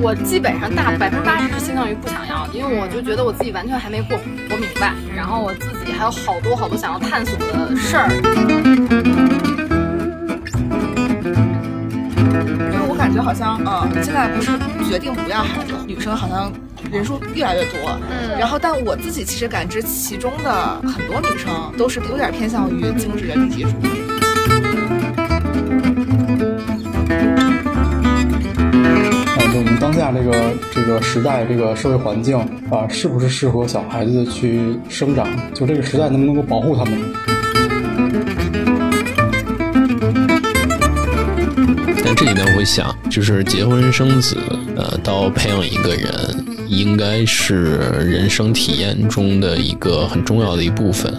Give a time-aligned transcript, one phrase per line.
[0.00, 8.08] 我基本上大百分之八十是倾向于不想要的，因为我就觉得我自己完全还没过活明白，然后我自己还有好多好多想要探索的事儿。
[12.70, 14.52] 因为我感觉好像，呃，现在不是
[14.88, 16.52] 决定不要孩子，女生好像
[16.92, 17.98] 人数越来越多。
[18.08, 23.70] 嗯，然后但我自己其实感知其中的很多女生都是有点偏向于精致的利己主
[29.58, 32.38] 我们当下这个这个时代，这个社会环境
[32.70, 35.26] 啊，是不是适合小孩子去生长？
[35.52, 36.96] 就这个时代能不能够保护他们？
[42.04, 44.36] 但这里呢，我会想，就是结婚生子，
[44.76, 46.12] 呃，到培养一个人，
[46.68, 47.64] 应该是
[47.98, 51.12] 人生体验中的一个很重要的一部分。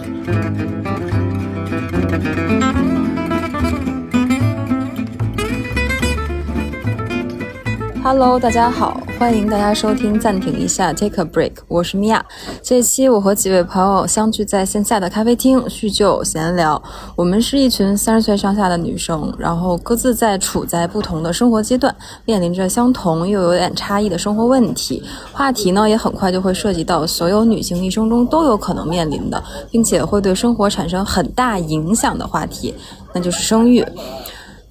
[8.12, 12.26] Hello，大家好，欢迎大家收听暂停一下 Take a Break，我是米娅。
[12.60, 16.82] 这一期我和几位朋友相聚在线下的咖啡厅叙旧闲聊。
[17.14, 21.94] 我们是一群三十岁上下的女生，然后各自在处在不同的生活阶段，
[22.24, 25.00] 面临着相同又有点差异的生活问题。
[25.32, 32.74] 话题呢也很快就会涉及到所有女性一生中都有可能面临的，并且会对生活产生很大影响的话题，
[33.12, 33.86] 那就是生育。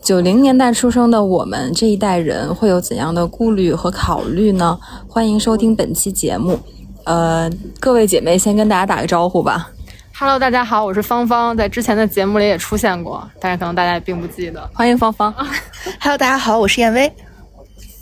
[0.10, 4.76] 九零年代出生的我们这一代人会有怎样的顾虑和考虑呢？
[5.08, 6.60] 欢迎收听本期节目。
[7.04, 7.48] 呃，
[7.80, 9.70] 各位姐妹先跟大家打个招呼吧。
[10.18, 14.68] Hello，大家好，我是芳芳，在之前的节目里也出现过，但是可能大家也并不记得。
[14.74, 15.32] 欢迎芳芳。
[16.02, 17.14] Hello，大家好，我是燕薇。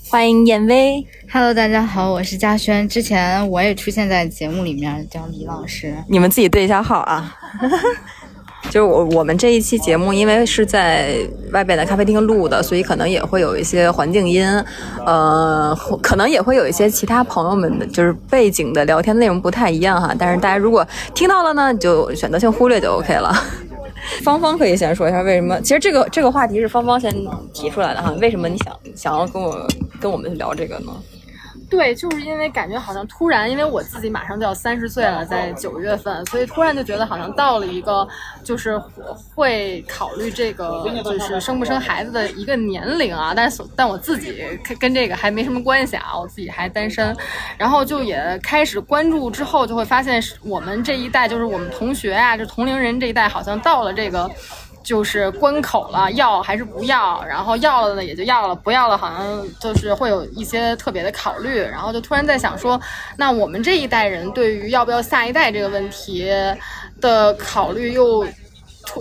[0.09, 1.05] 欢迎燕薇。
[1.29, 5.93] Hello，大家好，我是嘉轩，之前我也出现在节目里面，叫李老师。
[6.07, 7.35] 你们自己对一下号啊。
[8.77, 11.17] 就是我我们这一期节目，因为是在
[11.51, 14.47] 外边的咖啡厅录的，所以可能也会有一些环境音，
[15.03, 20.13] 呃，可能也会有一些其他朋友们的，就是背景的聊天内容不太一样哈。
[20.15, 20.85] 但是大家如果
[21.15, 23.33] 听到了呢，就选择性忽略就 OK 了。
[24.21, 25.59] 芳芳可以先说一下为什么？
[25.61, 27.11] 其实这个这个话题是芳芳先
[27.55, 28.13] 提出来的哈。
[28.21, 29.67] 为什么你想想要跟我
[29.99, 30.91] 跟我们聊这个呢？
[31.69, 38.07] 对，就是因为感觉好像突然，因为我自己马上就要三十岁了，在九月份，所以突然就觉得好像到了一个
[38.43, 38.81] 就是
[39.35, 43.33] 会考虑这个就是生不生孩子的一个年龄啊。
[43.35, 44.43] 但是但我自己
[44.79, 47.15] 跟这个还没什么关系啊，我自己还单身。
[47.57, 54.29] 然后就也开始关注之后，就会发现我们这一代，就是我们同学啊，就同龄人这一代，好像到了这个。
[54.87, 57.21] 就是关口了，要还是不要？
[57.25, 61.59] 然后要了呢，也就要了；不要了，好像就是会有一些特别的考虑。
[61.59, 62.79] 然后就突然在想说，
[63.17, 66.31] 那我们这一代人对于要不要下一代这个问题
[67.01, 68.25] 的考虑又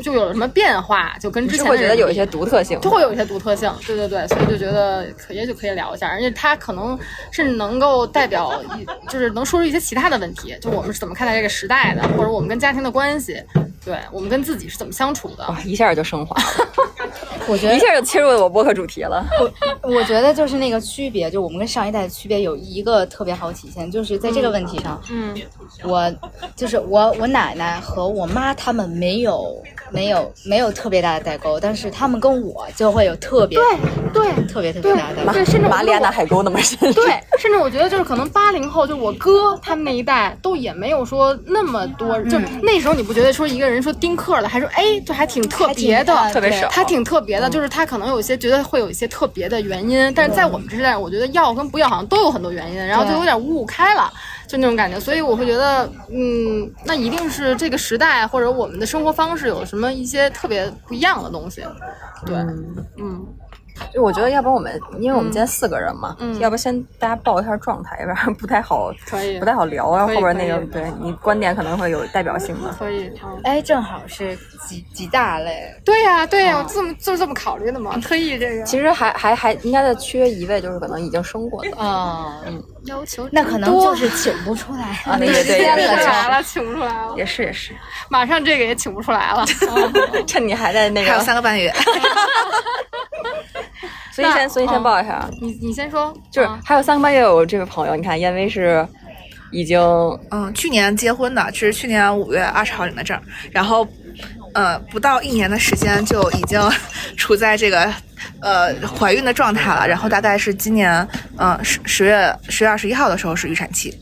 [0.02, 1.16] 就有了什么变化？
[1.20, 3.72] 就跟之前会觉得有一些独特性，就会有一些独特性。
[3.86, 6.98] 对对对，所以就觉得可也许可以聊一下，而且它可能
[7.30, 13.41] 是能够代表一，就是能说出一些其他的问题，就我们是怎么看待这个时代的，或者我们跟家庭的关系。
[13.86, 15.47] 对我们跟自己是怎么相处的？
[15.48, 16.69] 哇，一下就升华了。
[17.48, 19.24] 我觉得一下就切入了我播客主题了。
[19.41, 25.32] 我我觉得就是那个区别，就我们跟上一代的区别有一个特别好体现，就是在这个问题上，嗯，
[25.84, 26.12] 我
[26.56, 33.64] 就是我我奶奶和我妈他们没有没有没有特别大的代沟，但是他们跟我就会有特别对
[34.12, 36.92] 对特别特别大的代沟，对，甚至马里亚纳海沟那么深。
[36.94, 37.04] 对，
[37.38, 54.12] 甚至我觉得就是可能八零后，就我哥他们那一代都也没有说那么多，就那时候你不觉得说一个人说丁克的，还说哎，就还挺特别的，特别少，他挺特别的，就是他可能有一些觉得会有一些特别的原因，但是在我们这代，我觉得要跟不要好像都有很多原因，然后就有点五五开了，
[54.47, 61.62] 就那种感觉，所以我会觉得，嗯，那一定是这个时代或者我们的生活方式有什么一些特别不一样的东西，
[62.25, 62.36] 对，
[62.98, 63.26] 嗯。
[63.92, 69.97] 就我觉得，要不我们，因为我们今天四个人嘛，要不先大家报一下状态，要不然不太好， 可以，不太好聊。
[69.97, 72.75] 然后后边那个，对你观点可能会有代表性嘛。
[72.78, 73.10] 可以，
[73.44, 74.36] 哎，正好是
[74.66, 75.74] 几几大类。
[75.84, 78.65] 对呀，对呀，我这么就是这么考虑的嘛，特意这个。
[78.65, 81.77] 其实还还还应该再缺一位，就是可能已经生过的。
[81.77, 84.86] 啊，嗯，要求那可能就是请不出来。
[85.04, 87.15] 啊，那个 对，请不出来了，请不出来了。
[87.16, 87.72] 也是也是，
[88.09, 89.44] 马上这个也请不出来了，
[90.27, 91.72] 趁你还在那个，还有三个半月。
[94.12, 95.28] 所以先，所以先报一下。
[95.42, 98.86] 你你先说，就是还有三个半月我这位朋友，你看燕威是
[99.53, 99.78] 已经
[100.30, 103.86] 嗯去年结婚的，是去年五月二十号领的证，然后
[104.56, 106.58] 呃不到一年的时间就已经
[107.16, 107.92] 处在这个
[108.41, 111.06] 呃怀孕的状态了，然后大概是今年
[111.36, 113.94] 嗯十十月十月二十一号的时候是预产期，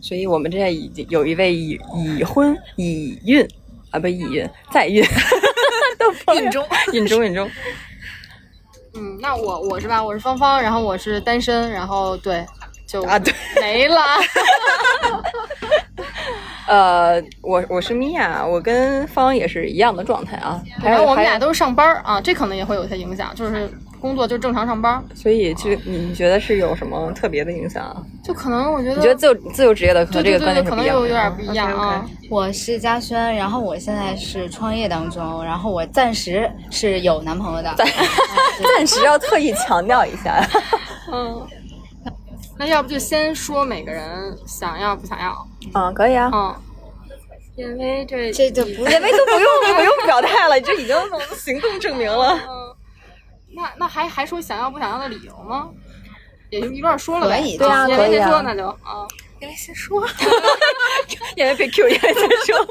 [0.00, 3.44] 所以我们这已经有一位已已婚已孕
[3.90, 5.04] 啊不已孕再孕。
[6.36, 6.64] 孕中。
[6.92, 7.50] 孕中孕中。
[8.94, 12.46] 嗯，那我我是吧，我是芳芳，然后我是单身，然后对，
[12.88, 14.02] 就啊对没了。
[16.66, 20.60] 呃，我我是米娅，我跟方也是一样的状态啊。
[20.78, 28.02] 还有我们俩都是上班儿啊，这可能也会有些影响，就是工作就正常上班儿，所以就你觉得是有什么特别的影响啊？
[28.22, 32.04] 就可能我觉得你觉得自由自由职业的和这个观念是不一样的有有点不一样啊。
[32.30, 37.74] 我是嘉轩，然后我现在是创业当中，然后我暂时是有男朋友的。
[37.76, 37.86] 暂
[38.86, 40.46] 时要特意强调一下。
[41.10, 41.40] 嗯，
[42.58, 45.46] 那要不就先说每个人想要不想要？
[45.74, 46.28] 嗯，可以啊。
[46.32, 46.54] 嗯，
[47.56, 50.96] 因为这这就不因为都不用 不用表态了，这已经
[51.36, 52.34] 行动证明了。
[52.34, 52.76] 嗯，
[53.54, 55.68] 那那还还说想要不想要的理由吗？
[56.50, 57.40] 也就一段说了呗。
[57.40, 59.06] 可以对啊可以啊先说那就啊。
[59.40, 60.04] 因为先说，
[61.36, 62.14] 因为被 Q，因为先
[62.44, 62.68] 说。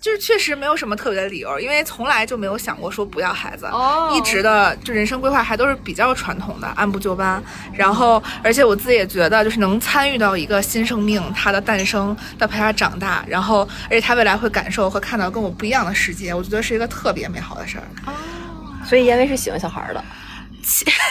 [0.00, 7.42] 就是确实没有什么特别的理由，因为从来就没有想过说不要孩子，哦一直的就人生规划还都是比较传统的，按部就班。
[7.74, 17.84] 然后，而且我自己也觉得，就是能参与到一个新生命它的诞生，到陪它长大，然后而且它未来会感受和看到跟我不一样的世界，我觉得是一个特别美好的事儿。
[18.86, 20.02] 所以因为是喜欢小孩的。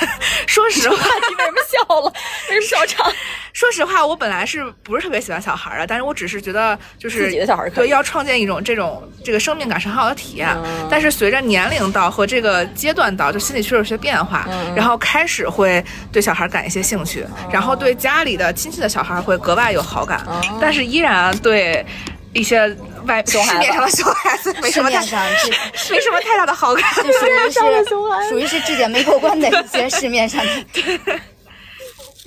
[0.47, 2.13] 说实话，你为什么笑了？
[2.49, 3.11] 为什么笑场？
[3.53, 10.49] 说实话，我本来是不是特别喜欢小孩儿的，但是我只是觉得就是自己的小孩儿对要创建一种这种这个生命感是很好的体验。
[10.63, 20.25] 嗯但是随着年龄到和这个阶段到，就心里确实有些变化，嗯然后开始会对小孩儿感一些兴趣，然后对家里的亲戚的小孩儿会格外有好感，
[20.61, 21.85] 但是依然对
[22.33, 22.67] 一些
[23.05, 25.51] 外熊孩子市面上的熊孩子没什么太市面上这
[25.95, 26.83] 没什么太大的好感。
[26.95, 31.19] 这属于是属于是质检没过关的一些市面上的。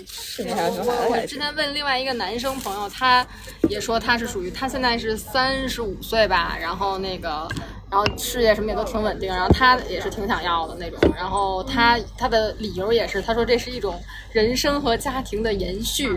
[0.04, 3.24] 是你还有熊孩我我之前问另外一个男生朋友，他
[3.68, 7.46] 也说他是属于他现在是三十五岁吧，然后那个，
[7.90, 14.02] 然后事业什么也都挺稳定，然后他也是挺想要的那种，然后他他的理由也是，他说这是一种
[14.32, 16.08] 人生和家庭的延续，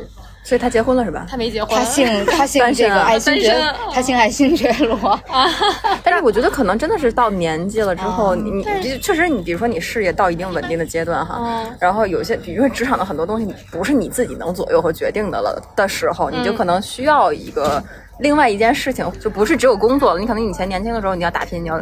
[0.45, 1.25] 所以他结婚了是吧？
[1.27, 5.19] 他没结婚，他姓他姓这个爱新觉，他姓爱新觉罗。
[6.03, 17.83] 但是我觉得可能真的是到年纪了之后，嗯你你你确实你比如说你事业到一定稳定的阶段哈，嗯然后有些比如说职场的很多东西，不是你自己能左右和决定的了的时候，你就可能需要一个
[18.19, 20.19] 另外一件事情，就不是只有工作了。
[20.19, 21.80] 你可能以前年轻的时候你要打拼，你要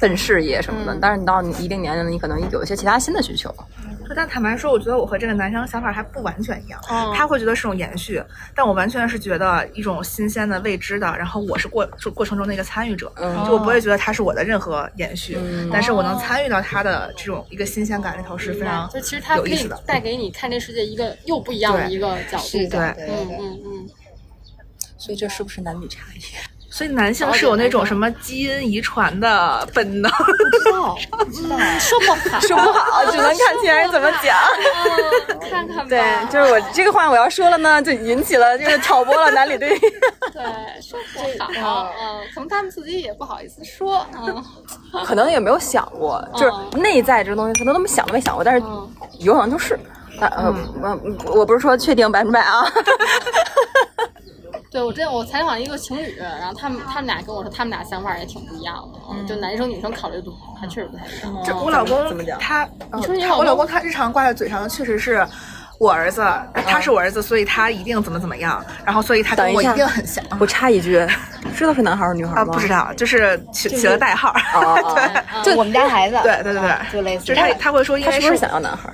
[0.00, 3.54] 奔事业什么的，但是你到你一定年龄了，你可能有一些其他新的需求。
[4.16, 6.80] 但坦白说，我觉得我和这个男生想法还不完全一样。
[6.90, 8.20] 嗯他会觉得是种延续，
[8.56, 11.06] 但我完全是觉得一种新鲜的、未知的。
[11.16, 15.38] 然后我是过过程中的一个参与者，嗯就我不会觉得他是我的任何延续，
[15.72, 19.80] 但是我能参与到他的这种一个新鲜感里头是非常就其实他可以有意思的。
[19.86, 23.88] 带给你看这世界一个又不一样的一个角度，对嗯嗯嗯，
[24.98, 26.20] 所以这是不是男女差异？
[26.70, 30.10] 所以男性是有那种什么基因遗传的本能，
[30.62, 30.96] 知道
[31.32, 31.58] 知道。
[31.80, 34.36] 说不好， 说不好， 只能看其他人怎么讲。
[34.38, 36.00] 嗯看看吧，对，
[36.30, 39.70] 就是我这个话我要说了呢，就引起了就是挑拨了男女对。
[39.70, 39.80] 立。
[40.32, 40.42] 对，
[40.80, 41.20] 说不
[41.60, 44.44] 好，嗯，可能他们自己也不好意思说，嗯，
[45.04, 48.62] 可能也没有想过，就是内在这个东西，可能他们想都没想过，但是
[49.18, 49.78] 有可能就是。
[50.20, 50.54] 但嗯，
[51.24, 52.64] 我我不是说确定百分之百啊，
[54.70, 61.44] 对我之前我采访一个情侣，然后他们他们俩跟我说，他们俩想法也挺不一样的，嗯，就男生女生考虑度还确实不太一样。
[61.44, 65.26] 就我老公怎么讲他，你说你老公他我老公他日常挂在嘴上的确实是。
[65.80, 66.22] 我儿子，
[66.66, 70.22] 他是我儿子，所以他一定怎么怎么样，然后所以他跟我等一定很像。
[70.38, 71.08] 我插一句，
[71.56, 72.52] 知道是男孩儿女孩吗？
[72.52, 72.68] 不知。
[72.68, 74.30] 道，就是起起了代号。
[74.94, 78.92] 对，就我们家孩子，对对对对啊就类似就是他他会说，因为他是不是想要男孩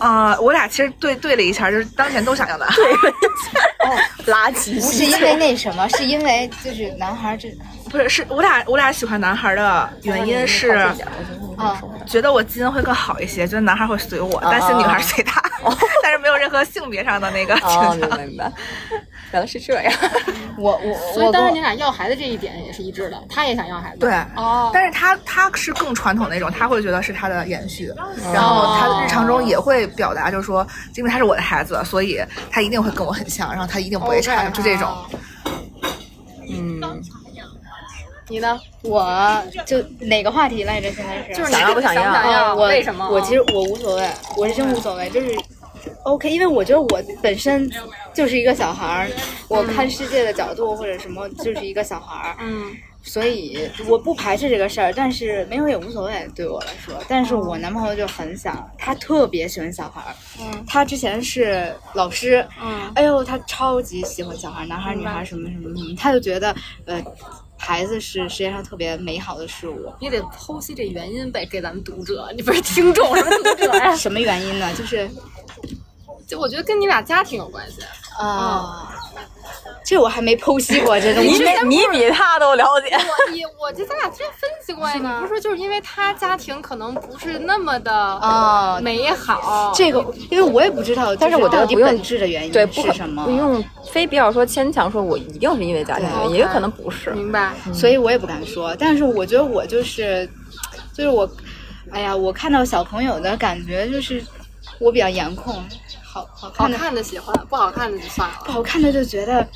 [0.00, 0.06] 儿？
[0.06, 2.66] 啊、我俩其实对对了一下，就是当前都想要的。
[4.26, 4.80] 垃圾。
[4.80, 7.48] 不是因为那什么，是因为就是男孩这
[7.90, 10.70] 不是，是我俩我俩喜欢男孩的原因是
[11.56, 15.42] 啊，觉得我基因会更好一些，觉得男孩会随我，担心女孩随他，
[16.02, 18.00] 但是没有任何性别上的那个倾向。
[18.00, 18.52] 白明白，
[19.32, 19.92] 原来是这样。
[20.58, 23.98] 我我所以我当时你俩要孩子这一点也是一致的，他也想要孩子。
[23.98, 27.92] 对，哦，但是他他是更传统那种，他会觉得是他的延续，
[28.32, 30.66] 然后他的日常中也会表达，就是说，
[30.96, 34.88] 因为他是我的孩子，所以他一定会跟我很像，然后他一定不会差，就这种。
[34.88, 35.06] 哦
[36.50, 36.80] 嗯，
[38.28, 38.60] 你呢？
[38.82, 40.90] 我就哪个话题来着？
[40.92, 42.54] 现在是就是想要不想要想不想要？
[42.54, 43.08] 我为什么？
[43.10, 45.34] 我其实我无所谓，我是真无所谓，就是
[46.04, 47.70] OK，因为我觉得我本身
[48.12, 49.08] 就是一个小孩儿，
[49.48, 56.94] 我看世界的角度或者什么就是一个小孩儿，嗯所以我不排斥这个事儿，但是没有也无所谓对我来说。
[57.08, 66.54] 但是我男朋友就很想，他特别喜欢小孩儿，嗯他之前是老师，嗯哎呦，他超级喜欢小孩儿，男孩儿、女孩儿什么什么什么，他就觉得
[66.84, 67.02] 呃。
[67.58, 69.92] 孩子是世界上特别美好的事物。
[70.00, 73.94] 你得剖析这原因呗，给咱们读者，你不是听众，什么读者呀？
[73.94, 74.72] 什么原因呢？
[74.74, 75.10] 就是
[76.26, 77.82] 就我觉得跟你俩家庭有关系。
[78.18, 78.97] 啊，
[79.88, 81.24] 这我还没剖析过这种。
[81.24, 82.94] 你比你比他都了解。
[82.94, 97.10] 我你我这咱俩之前分析过呀，你不是说就是因为他家庭可能不是那么的啊美好，这个，因为我也不知道，但是我到底本质的原因对，不什么不，用非必要说牵强说，我一定是因为家庭原因，也有可能不是。
[97.12, 97.54] 明白？
[97.72, 98.76] 所以我也不敢说。
[98.78, 100.28] 但是我觉得我就是，
[100.92, 101.26] 就是我，
[101.90, 104.22] 哎呀，我看到小朋友的感觉就是
[104.78, 105.54] 我比较颜控，
[106.04, 108.52] 好好好看的看的喜欢，不好看的就算了不。
[108.52, 109.48] 好看的就觉得，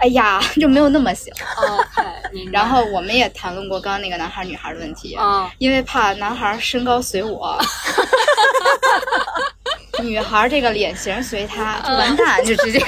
[0.00, 1.42] 哎呀，就没有那么喜欢。
[1.68, 2.02] OK，
[2.32, 7.58] 明白然后我们也谈论过刚刚那个男孩女孩的问题，啊因为怕男孩身高随我，
[10.02, 12.78] 女孩这个脸型随他，就完蛋，就直接，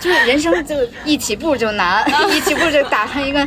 [0.00, 3.40] 就是人生就一起步就难， 一起步就打上一个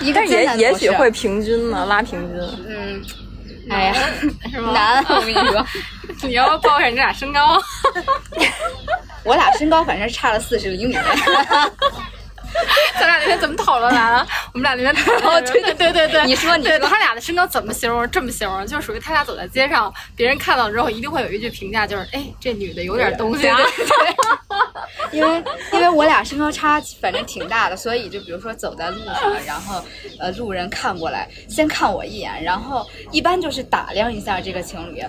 [0.00, 2.40] 一个但也也许会平均呢，拉平均。
[2.66, 3.02] 嗯，
[3.70, 3.94] 哎呀，
[4.50, 4.72] 是吗？
[4.72, 5.66] 难，我跟你说，
[6.22, 7.60] 你要报一下你俩身高？
[9.24, 10.96] 我俩身高反正差了四十厘米。
[13.00, 14.26] 咱俩那天怎么讨论来了？
[14.52, 18.08] 我们俩那天讨论，哦对对对对对，你说你说对他俩的身高怎么形容？
[18.10, 23.58] 这么形容，就是属于他俩走在街上，别人看到之后一定会有一句评价，就是哎，这女的有点东西啊。
[25.12, 29.82] 因为因为我俩身高差反正挺大的，所以就比如说走在路上，然后
[30.20, 35.02] 呃路人看过来，先看我一眼，然后一般就是打量一下这个情侣。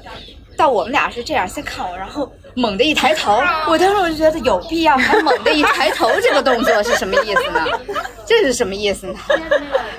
[0.57, 7.65] 到我们俩是这样，先看我，然后猛地一抬头，我当时我就觉得有必要还猛地一抬头这个动作是什么意思呢？
[8.25, 9.15] 这是什么意思呢？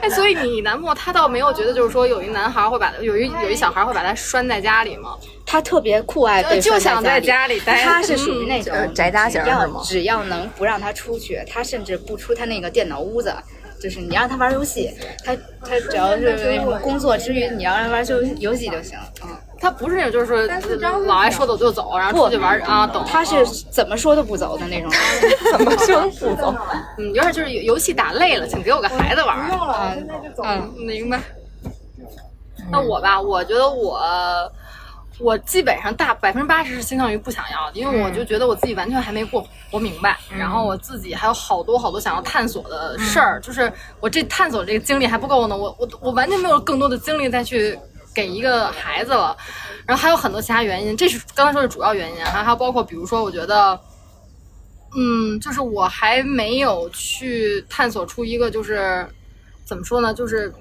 [0.00, 5.16] 哎，所以你男朋友他倒没有觉得，就是说有一男孩会把有一有一小孩会把他拴在家里吗？
[5.46, 13.34] 他特别酷爱被拴就想在在家里待他是属于那种嗯宅家型只要是吗只要能不让他出去，他甚至不出他那个电脑屋子。
[13.82, 14.90] 就是你让他玩游戏，
[15.22, 18.96] 他他只要是那什么工作之余，你要让他玩就游戏就行。
[19.22, 19.23] 嗯，
[19.64, 23.02] 他不是那种就是说老爱说走就走，然后出去玩啊，懂？
[23.06, 25.32] 他是怎么说都不走的那种人。
[25.56, 26.54] 怎么说都不走？
[26.98, 29.48] 嗯，有点就是游戏打累了，请给我个孩子玩儿。
[29.96, 30.08] 嗯
[30.44, 31.18] 嗯，明白。
[32.70, 33.98] 那我吧，我觉得我
[35.18, 47.78] 我基本上大百分之八十是倾向于不想要的，因为我就觉得我自己完全还没过活明白，然后我自己还有好多好多想要探索的事儿，就是我这探索这个精力还不够呢，我我我完全没有更多的精力再去
[48.14, 49.36] 给一个孩子了，
[49.86, 53.78] 然后还有很多其他原因，这是刚才说的主要原因，还还有包括比如说，我觉得。
[54.96, 59.04] 嗯，就是我还没有去探索出一个就是
[59.64, 60.54] 怎么说呢，就是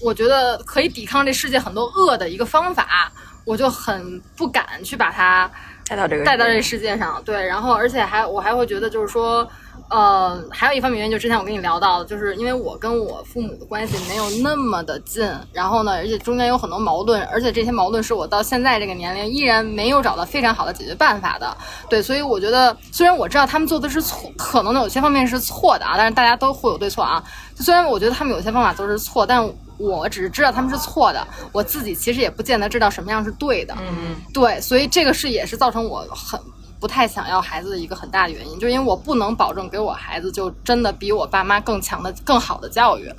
[0.00, 3.12] 我觉得可以抵抗这世界很多恶的一个方法，
[3.44, 5.50] 我就很不敢去把它
[5.90, 7.20] 带到这个带到这世界上。
[7.24, 9.44] 对，然后而且还我还会觉得就是说，
[9.88, 21.56] 呃，还有一方面原因，就是之前我跟你聊到的，就是因为我跟我父母的关系没有那么的近，然后呢，而且中间有很多矛盾，而且这些矛盾是我到现在这个年龄依然没有找到非常好的解决办法的。
[21.88, 27.20] 对，所以我觉得，虽然我知道他们做的是错，可能有些方面是错的啊，但是大家都会有对错啊。
[27.56, 29.44] 虽然我觉得他们有些方法都是错，但
[29.80, 33.74] 我只是知道他们是错的，我自己其实也不见得知道什么样是对的。
[33.80, 36.38] 嗯，对，所以这个是也是造成我很
[36.78, 43.10] 不太想要孩子的一个很大的原因，就是因为我不能保证给我孩子就真的比我爸妈更强的、更好的教育。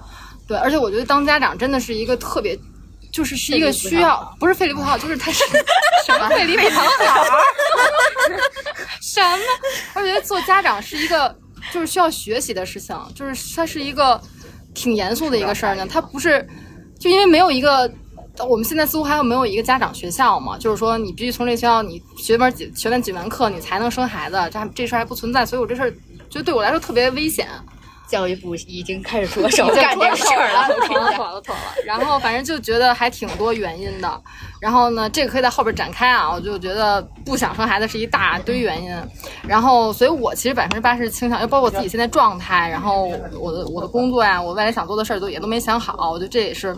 [0.47, 2.57] 对，而且我觉得当家长真的是一个特别。
[3.11, 5.43] 就是是一个需要， 不是费力不讨好，就是他是
[6.05, 6.87] 什么费力不讨好，
[9.01, 9.37] 什么？
[9.95, 11.35] 我觉得做家长是一个
[11.73, 14.17] 就是需要学习的事情，就是它是一个
[14.73, 15.85] 挺严肃的一个事儿呢。
[15.85, 16.47] 他不是
[16.99, 17.91] 就因为没有一个，
[18.47, 20.57] 我们现在似乎还有没有一个家长学校嘛？
[20.57, 25.93] 就是说你必须从这学校你学门几学完几门课，你才能生孩子，这还这事儿还不存在，所以我这事儿
[26.29, 27.47] 就对我来说特别危险。
[28.11, 30.67] 教育部已经开始着手 干这个事儿了。
[30.85, 31.61] 妥了，妥了，妥了。
[31.85, 34.21] 然后反正就觉得还挺多原因的。
[34.59, 36.29] 然后呢，这个可以在后边展开啊。
[36.29, 38.93] 我就觉得不想生孩子是一大堆原因。
[39.47, 43.05] 然后，所以我其实百分之八十倾向，又包括我自己现在状态，然后
[43.39, 46.11] 我的我的工作呀，我未来想做的事儿都也都没想好。
[46.11, 46.75] 我觉得这也是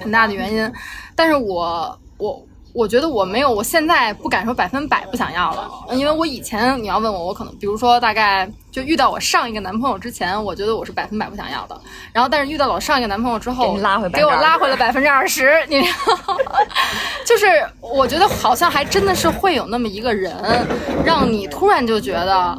[0.00, 0.72] 很大的原因。
[1.16, 2.40] 但是我我。
[2.74, 11.78] 我觉得我没有，我现在不敢说百分百不想要了，因为我以前你要问我，我可能比如说大概就遇到我上一个男朋友之前，我觉得我是百分百不想要的。
[12.12, 16.36] 然后但是遇到了我上一个男朋友之后，拉回给我拉回了百分之二十，你知道，
[17.26, 17.46] 就是
[17.80, 20.34] 我觉得好像还真的是会有那么一个人，
[21.04, 22.58] 让你突然就觉得。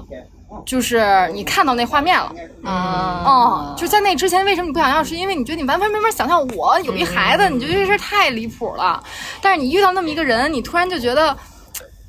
[0.66, 2.32] 就是你看到那画面了，
[2.64, 5.04] 啊，哦，就在那之前，为什么你不想要？
[5.04, 9.04] 是因为你觉得你完全没法想象我有一孩子，你觉得这事太离谱了。
[9.42, 11.36] 但是你遇到那么一个人，你突然就觉得，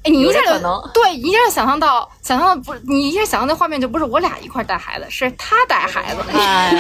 [0.04, 0.80] 哎，你一下就能。
[0.92, 6.70] 对，一下就想象到，想象到不是你一下想象那画面就不是我俩一块儿带孩子，是他带孩子，哎，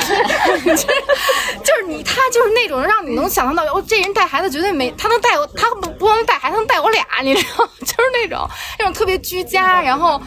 [0.64, 0.86] 就 是
[1.64, 8.46] 就是你他就是那种让你能想象到，哦，这人带孩子绝对没他能带我，他不不光能带孩子，他能带我俩，你知道吗， 就是那种
[8.78, 10.20] 那种特别居家，然后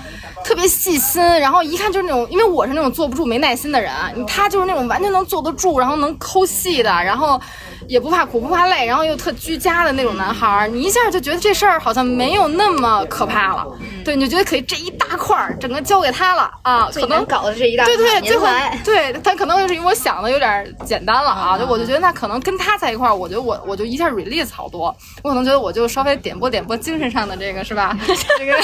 [0.43, 7.39] 特别细心，然后一看就是那种，因为我是那种坐不住、没耐心的人，你他就是那种完全能坐得住，然后能抠细的，然后
[7.87, 13.67] 也不怕苦不怕累，然后又特居家的那种男孩儿，你一下就觉得这事儿好像没有那么可怕了，
[14.03, 18.47] 对，你就觉得可以这一大块儿整个交给他了啊，可能搞的这一大对对，最后。
[18.83, 27.97] 对他可能就是因为我想的有点简单了啊，就我就觉得那可能跟他在一块儿，我觉得我我就一下 release 好多，我可能觉得我就稍微点拨点拨精神上的这个是吧？
[28.37, 28.57] 这个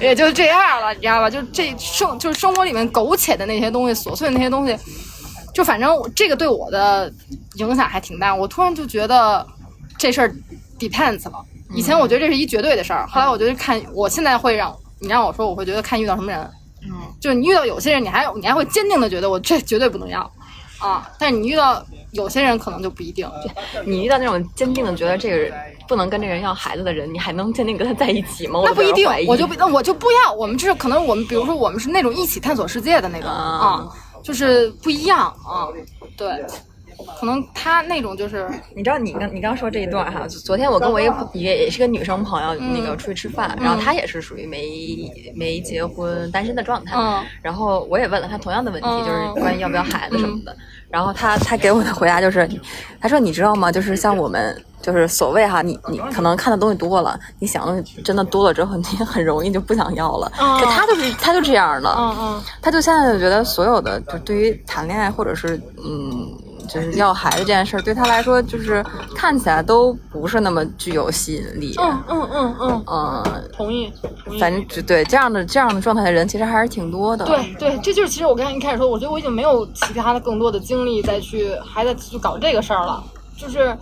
[0.00, 1.28] 也就这样了，你知道吧？
[1.28, 4.76] 就这生就是生活里面苟且的那些东西，琐碎的那些东西，
[5.54, 7.12] 就反正这个对我的
[7.54, 8.34] 影响还挺大。
[8.34, 9.46] 我突然就觉得
[9.98, 10.34] 这事儿
[10.78, 11.44] depends 了。
[11.74, 16.40] 以前我觉得这是一绝对的事儿，后来我觉得看，我现在会让你让我说，我会觉得看遇到什么人。
[16.82, 20.20] 嗯，就是你遇到有些人，你还你还会坚定的觉得我这绝对不能要
[20.78, 23.30] 啊，但是你遇到有些人可能就不一定。
[23.84, 25.52] 你遇到那种坚定的觉得这个人
[25.86, 28.62] 不能跟这个人要孩子的人，你还能坚定跟他在一起吗？
[28.64, 30.32] 那不一定我就不那我就不要。
[30.32, 33.88] 我们这可能我们比如说我们是那种一起探索世界的那种啊啊，
[34.22, 35.68] 就是不一样啊。
[36.16, 36.42] 对，
[37.18, 42.70] 可能他那种就是你知道你刚你刚说这一段哈，昨天我跟我一个朋也也是个女生朋友，嗯。
[42.72, 47.22] 那个出去吃饭，然后她也是属于没没结婚单身的状态，嗯。
[47.42, 49.04] 然后我也问了她同样的问题，嗯。
[49.04, 50.56] 就是关于要不要孩子什么的，
[50.88, 52.48] 然后她她给我的回答就是，
[53.00, 53.70] 她说你知道吗？
[53.72, 60.58] 就是像我们就是所谓哈，你你可能看的东西多了，你想的东西真的多了之后，你很容易就不想要了，嗯。
[60.60, 62.42] 就她就是她就这样的，嗯嗯。
[62.62, 66.28] 他就现在就觉得所有的就对于谈恋爱或者是嗯，
[66.72, 68.84] 就是要孩子这件事儿，对他来说就是
[69.14, 71.74] 看起来都不是那么具有吸引力。
[71.78, 73.92] 嗯嗯嗯嗯，嗯，同意。
[74.24, 77.24] 同意反正就对这样的这样的状态的人其实还是挺多的。
[77.24, 83.02] 对对，这就是其实我刚才一开始说，我觉得我已经没有其他的更多的精力再去还在去搞这个事儿了，
[83.36, 83.76] 就是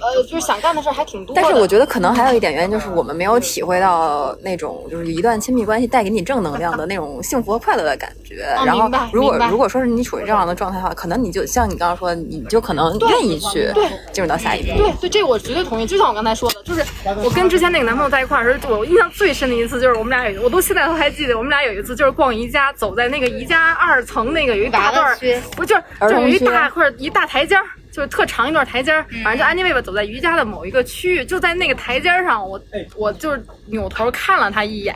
[0.00, 1.34] 呃，就是想干的事儿还挺多。
[1.34, 8.46] 但是我觉得可能还有一点原因，就是我们没有体会到那种就是一段亲密关系带给你正能量的那种幸福和快乐的感觉。
[8.64, 13.70] 然后如果如果说是你处于这样的状态的话，可能你就像你刚刚说，你就可能愿意去
[14.12, 14.76] 进入到下一步。
[14.76, 15.86] 对对，这个我绝对同意。
[15.86, 16.84] 就像我刚才说的，就是
[17.22, 25.16] 我跟之前那个男朋友在一块儿的时候，我印象最深的一次就是我们俩有，我都现在都还记得，我们俩有一次就是逛宜家，走在那个宜家二层那个有一大段
[25.56, 27.62] 不就是就有一大块儿一大台阶儿。
[27.92, 32.60] 就是特长一段台阶儿，反正就安妮贝贝走在瑜伽的某一个区域，就在那个台阶儿上，我
[32.96, 34.92] 我就是扭头看了他一眼，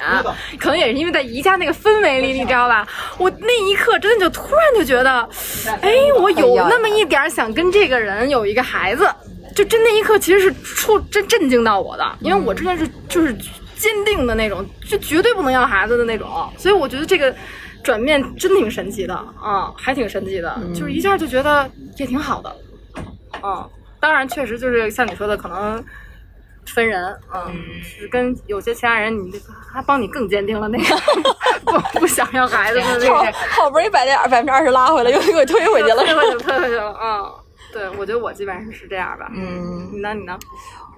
[0.58, 2.88] 可能也是因为在瑜伽那个氛围里，你知道吧？
[3.16, 5.28] 我那一刻真的就突然就觉得，
[5.80, 9.08] 哎，我有那么一点儿想跟这个人有一个孩子，
[9.54, 13.32] 就真那一刻其实是触真震惊到我的，因为我之前是就是
[13.76, 17.32] 坚定的那种，就绝对不能要孩子的那种，所以我觉得这个
[17.84, 22.56] 转变真挺神奇的啊，还挺神奇的，就是一下就觉得也挺好的，
[23.42, 25.84] 嗯，当然确实就是像你说的，可能。
[26.66, 29.32] 分人，嗯，是跟有些其他人，你
[29.72, 30.84] 他帮你更坚定了那个
[31.64, 36.04] 不不想要孩子的那好个，好不容易把这百分之二十拉回来，又给我推回去了。
[36.04, 37.32] 退回去了，退回去了，嗯，
[37.72, 40.14] 对，我觉得我基本上是这样吧，嗯，你呢？
[40.14, 40.38] 你呢？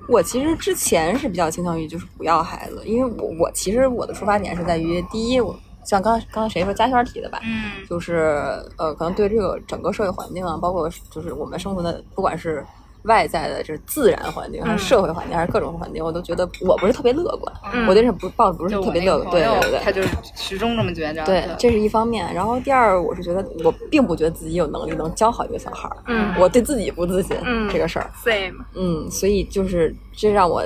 [0.09, 12.62] 我其实之前是比较倾向于就是不要孩子，因为我我其实我的出发点是在于，第一，我像刚刚刚才谁说嘉轩提的吧，嗯，就是呃，可能对这个整个社会环境啊，包括就是我们生活的，不管是
[13.05, 17.53] 外在的，就是自然环境，还是社会环境，还是各种环境，我都觉得我不是特别乐观，
[17.88, 19.81] 我对这不抱不是特别乐观，对对对对。
[19.83, 21.25] 他就是始终这么觉着。
[21.25, 22.33] 对，这是一方面。
[22.33, 30.62] 然后第二，我是觉得我并不觉得自己有能力能教好一个小孩儿，嗯我对自己不自信，嗯这个事儿，same，嗯，所以就是这让我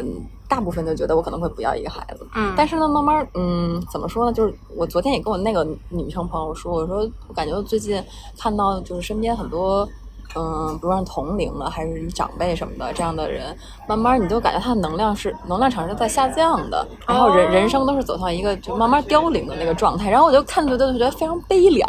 [0.49, 4.33] 大部分就觉得我可能会不要一个孩子，嗯但是呢，慢慢，嗯，怎么说呢？
[4.33, 8.03] 就是我昨天也跟我那个女生朋友说，我说我感觉最近
[8.38, 9.88] 看到就是身边很多。
[10.37, 13.57] 嗯，不论是同龄的还是你长辈什么的，这样的人，
[13.88, 21.88] 慢慢你就感觉他的能量是能量场是在下降的，然后人、哦人生都是走向一个就慢慢凋零的那个状态，然后我就看着就觉得非常悲凉，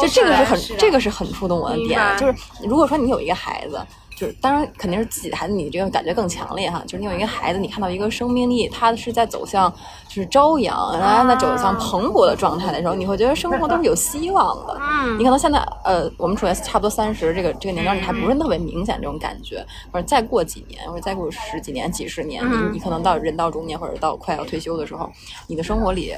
[0.00, 2.34] 就这个是很、这个是很触动我的点，就是
[2.66, 3.80] 如果说你有一个孩子，
[4.16, 6.82] 就是当然肯定是自己的孩子，你这个感觉更强烈哈。
[6.86, 9.72] 就是你有一个孩子，你看到一个生命力，他是在走向
[10.08, 14.78] 就是朝阳，然后在走向蓬勃的状态的时候，你会觉得生活都是有希望的。
[14.80, 15.18] 嗯。
[15.18, 25.10] 你可能现在呃，我们处在差不多三十这个这个年龄，你还不是特别明显这种感觉，或者再过几年，或者再过十几年、几十年，你你可能到人到中年或者到快要退休的时候，
[25.46, 26.14] 你的生活里，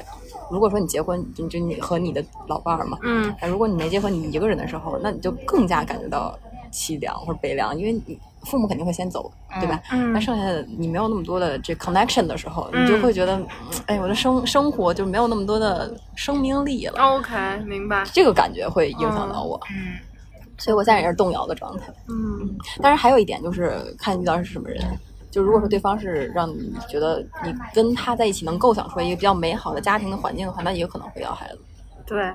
[0.51, 3.33] 如果说你结婚，就就你和你的老伴儿嘛，嗯。
[3.41, 6.37] 那如果你没结婚，你一个人的时候，那你就更加感觉到
[6.71, 9.81] 凄凉或者悲凉，因为你父母肯定会先走，对吧？
[9.91, 13.41] 嗯那剩下的你没有那么多的这 connection 的时候，嗯你就会觉得，
[13.87, 18.03] 哎，我的生生活就没有那么多的生命力了，OK，明白。
[18.13, 19.59] 这个感觉会影响到我。
[19.71, 19.97] 嗯，
[20.57, 21.93] 所以我现在也是动摇的状态。
[22.09, 24.83] 嗯但是还有一点就是看遇到是什么人。
[25.29, 31.59] 就如果说对方是让你觉得你跟他在一起能构想出来一个比较美好的家庭的环境的话，那也有可能会要孩子。
[32.07, 32.31] 对，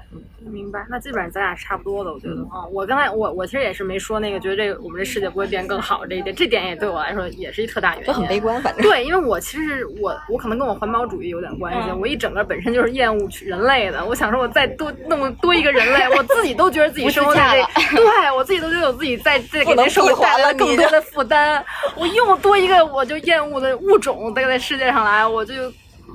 [0.50, 0.84] 明白。
[0.90, 8.06] 那基本上咱俩是差不多的，我觉得啊、我刚才我我其实也是没说那个，觉得这个我们这世界不会变更好这一点，这点也对我来说也是一特大原因。
[8.06, 14.04] 都很悲观，反正对，因为我其实我我可能跟我环保主义有点关系，我一整个本身就是厌恶人类的。
[14.04, 21.64] 我想说，我再多弄多一个人类，我自己都觉得自己生活在这，对我自己都觉得我自己在在给这社会带来了更多的负担。
[21.96, 25.54] 我又多一个我就厌恶的物种带在世界上来，我就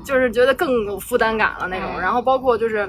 [0.06, 2.00] 就是觉得更有负担感了那种。
[2.00, 2.88] 然后包括就是。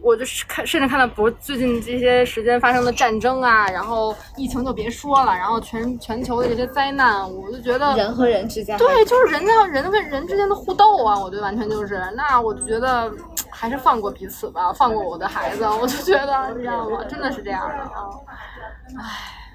[0.00, 13.12] 我就是看，甚至看到，比如最近这些时间发生的战争啊，然后疫情就别说了，然后全全球的这些灾难，我就觉得人和人之间对，就是人家人跟人之间的互斗啊，我觉得完全就是，那我就觉得
[13.50, 17.04] 还是放过彼此吧，放过我的孩子，我就觉得你知道吗？
[17.08, 18.08] 真的是这样的啊，
[18.98, 19.47] 唉。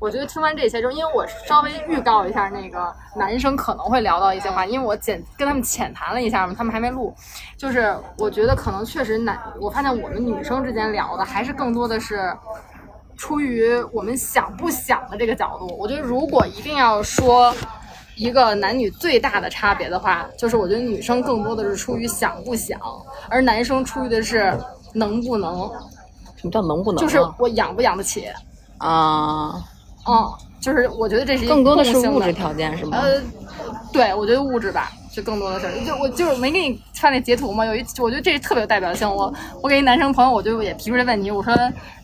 [0.00, 7.14] 我觉得听完这些之后，因为我稍微预告一下那个男生可能会聊到一些话，因为我简跟他们浅谈了一下嘛，他们还没录。
[7.58, 12.34] 就是我觉得可能确实男，我发现我们女生之间聊的还是更多的是
[13.14, 15.66] 出于我们想不想的这个角度。
[15.78, 17.54] 我觉得如果一定要说
[18.16, 22.80] 一个男女最大的差别的话，就是我觉得女生更多的是出于想不想，
[23.28, 24.58] 而男生出于的是
[24.94, 25.70] 能不能，
[26.36, 27.02] 什么叫能不能啊？
[27.02, 28.26] 就是我养不养得起。
[28.78, 29.62] 啊，
[30.10, 32.98] 嗯，就是我觉得这是一个更多的是物质条件是吗？
[33.00, 33.20] 呃，
[33.92, 39.08] 对，我觉得物质吧，就更多的事儿，就我就是没给你发那截图嘛，有一，我觉得这是特别有代表性。
[39.08, 41.52] 我我给一男生朋友，我就也提出这问题，我说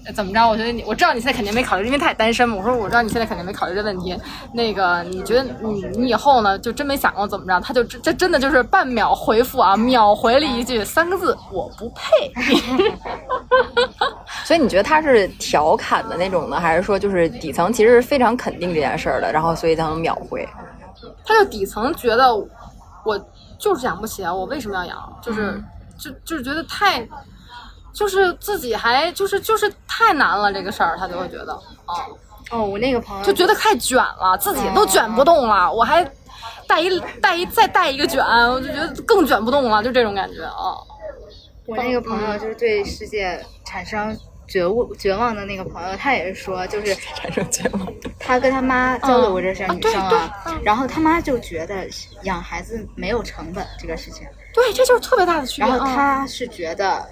[0.05, 0.49] 呃怎么着？
[0.49, 2.57] 我觉得你，我知道你现在肯定没考虑，因为他也单身嘛。
[2.57, 4.19] 我说我知道你现在肯定没考虑这问题。
[4.53, 7.61] 那个，你觉得你你以后呢，就真没想过怎么着？
[7.61, 12.33] 他就这这真的就是半秒回复啊， 秒回了一句三个字：我不配。
[14.45, 20.45] 所以你觉得他是调侃的那种呢，还是说就是底层其实是非常肯定这件事儿的，然后所以才能秒回？
[21.25, 22.25] 他就底层觉得
[23.07, 23.19] 我
[23.59, 25.19] 就是养不起啊，我为什么要养？
[25.23, 25.62] 就是、
[25.97, 27.09] 就就是觉得太，
[27.92, 31.55] 就是自己还就是就是太难了这个事儿，他就会觉得
[31.87, 32.05] 啊，
[32.51, 36.05] 哦，我那个朋友就觉得太卷了，自己都卷不动了，我还
[36.66, 40.77] 带一带一再带一个卷，我就觉得更卷不动了，就这种感觉啊。
[41.66, 44.16] 我那个朋友就是对世界产生
[44.49, 47.93] 绝望绝望的那个朋友，他也是说，就是产生绝望。
[48.19, 51.87] 他跟他妈交流过这事儿，啊女生啊，然后他妈就觉得
[52.23, 55.71] 养孩子没有成本这个事情，对，这就是特别大的区别。
[55.71, 57.09] 然后啊他是觉得。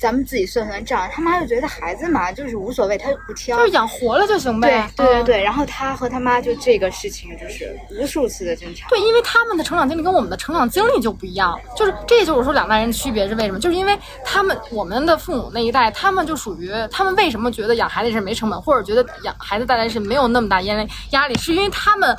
[0.00, 4.88] 咱们自己算算账，他妈就觉得孩子嘛就是无所谓，他不挑，就是养活了就行呗。
[4.88, 5.42] 嗯对对对。
[5.42, 8.88] 然后他和他妈就这个事情就是无数次的争吵。
[8.88, 13.60] 对，因为他们的成长经历跟我们的成长经历就不一样，就是这就是说两代人的区别是为什么？
[13.60, 22.16] 就是因为他们我们的父母那一代，他们就属于他们为什么觉得养孩子是没成本，或者觉得养孩子带来是没有那么大压力压力，是因为他们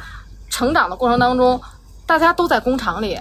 [0.50, 1.60] 成长的过程当中，
[2.06, 3.20] 大家都在工厂里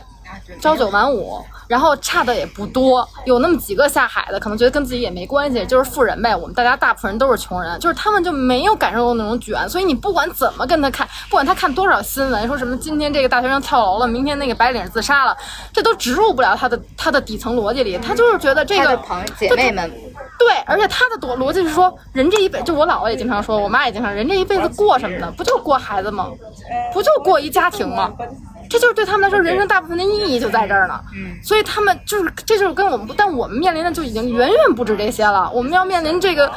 [0.60, 6.34] 朝九晚五，然后差的也不多，有那么几个下海的，可能觉得跟自己也没关系，就是富人呗。
[6.34, 15.36] 我们大家大部分人都是穷人，就是他们就没有感受到那种卷，所以你不管怎么跟他看，不管他看多少新闻，说什么今天这个大学生跳楼了，明天那个白领自杀了，
[15.72, 19.90] 这都植入不了他的他的底层逻辑里，他就是觉得这个朋姐妹们，
[20.38, 25.32] 对，而且他的逻逻辑是说，人这一辈，就我姥姥也经常说，我妈也经常，人这一辈子过什么呢？
[25.36, 26.28] 不就过孩子吗？
[26.92, 28.12] 不就过一家庭吗？
[28.70, 30.98] 这就是对他们来说，人生大部分的意义就在这儿呢。
[31.12, 35.50] 嗯，所以他们就是，这就是跟我们不，但我们面临的就已经远远不止这些了。
[35.52, 36.50] 我们要面临这个。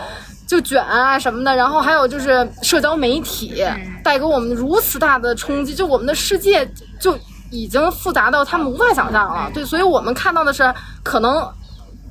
[0.46, 3.64] 就卷啊什么的，然后还有就是社交媒体
[4.04, 7.18] 带给我们如此大的冲击，就我们的世界就
[7.50, 9.50] 已经复杂到他们无法想象了。
[9.54, 10.72] 对，所以我们看到的是
[11.02, 11.50] 可能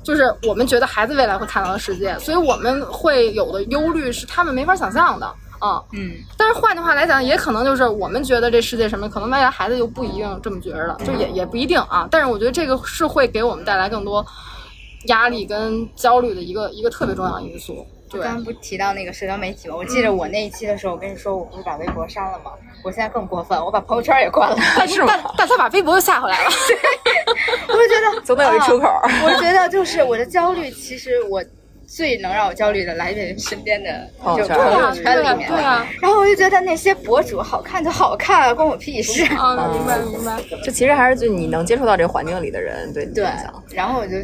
[0.03, 5.31] 就是我们觉得孩子未来会看到的世界，所以我们会有的忧虑是他们没法想象的
[5.63, 5.81] 啊。
[5.93, 12.07] 嗯，但是换句话来讲，也可能就是我们觉得这世界什么，可能未来孩子就不一定这么觉着了，就也也不一定啊。
[12.11, 14.25] 但是我觉得这个是会给我们带来更多
[15.05, 17.85] 压力跟焦虑的一个一个特别重要的因素。
[18.09, 19.75] 对，刚刚不提到那个社交媒体吗？
[19.75, 22.51] 我记得我那一期的时候，我跟你说，我不是把微博删了吗？
[22.83, 24.55] 我现在更过分，我把朋友圈也关了。
[24.77, 26.51] 但是 但但他把微博又下回来了。
[27.69, 28.85] 我就觉得总得有一出口。
[28.85, 31.43] 啊我觉得就是我的焦虑，其实我
[31.95, 35.47] 最能让我焦虑的来源于身边的朋友圈就朋友圈里面。
[35.47, 39.23] 对啊，然后我就觉得那些博主好看就好看啊，关我屁事。
[39.35, 40.41] 啊，明白明白。
[40.63, 44.15] 就其实还是就你能接触到这个环境里的人对对影响。，然后我就，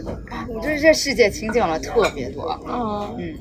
[0.52, 2.60] 我就是这世界清静了特别多。
[2.68, 3.36] 嗯，嗯，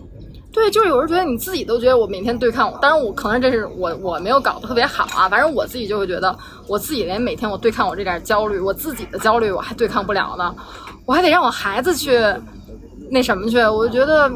[0.52, 6.36] 对，就是有时候觉得你自己都觉得我每天对抗我，当然我可能这是我我没有搞得特别好啊，反正我自己就会觉得
[6.66, 10.54] 我自己连每天我对抗我这点焦虑，我自己的焦虑我还对抗不了呢，
[11.06, 12.20] 我还得让我孩子去
[13.10, 14.30] 那什么去，我就觉得，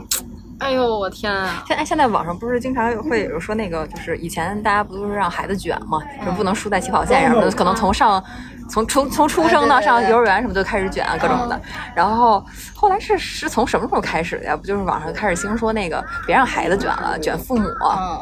[0.58, 1.62] 哎呦我天啊！
[1.66, 8.22] 现在现在网上不是经常会有人说那个，就是以前大家不都是让孩子卷嘛，就不能输在起跑线上，可能从上
[8.70, 11.60] 从从从出生到上幼儿园什么就开始卷啊各种的。
[11.94, 12.44] 然后
[12.74, 14.56] 后来是是从什么时候开始的呀？
[14.56, 17.68] 不就是网上开始兴说那个别让孩子卷了，卷父母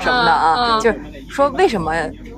[0.01, 0.81] 什么的啊？
[0.81, 1.93] 就是说为什么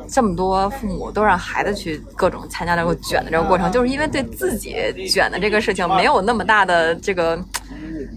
[0.09, 4.77] 这么多父母都让孩子去各种参加这个卷的这个过程，就是因为对自己
[5.11, 7.39] 卷的这个事情没有那么大的这个。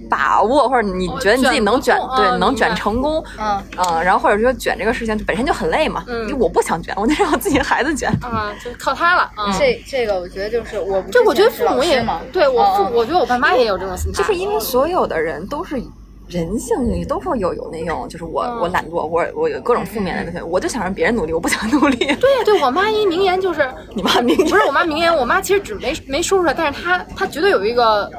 [0.09, 9.31] 把握，或者你觉得你自己能卷，对，能卷成功，嗯嗯，然后或者说卷这个事情本身就很累嘛，因为我不想卷，我得让我自己孩子卷，啊，就靠他了。
[9.57, 15.81] 这这个我觉得就是我，这我觉得父母也，对我父，我觉得我爸妈也有这种心态，就是因为所有的人都是。
[16.27, 21.97] 人性里都说有有那种，就是我我懒惰，我我有各种负面的东西，我就想让别人努力，我不想努力。
[22.19, 28.09] 对呀对，我妈一名言就是 你妈名言不是我妈名言，我妈其实只没没说出来，但是她她绝对有一个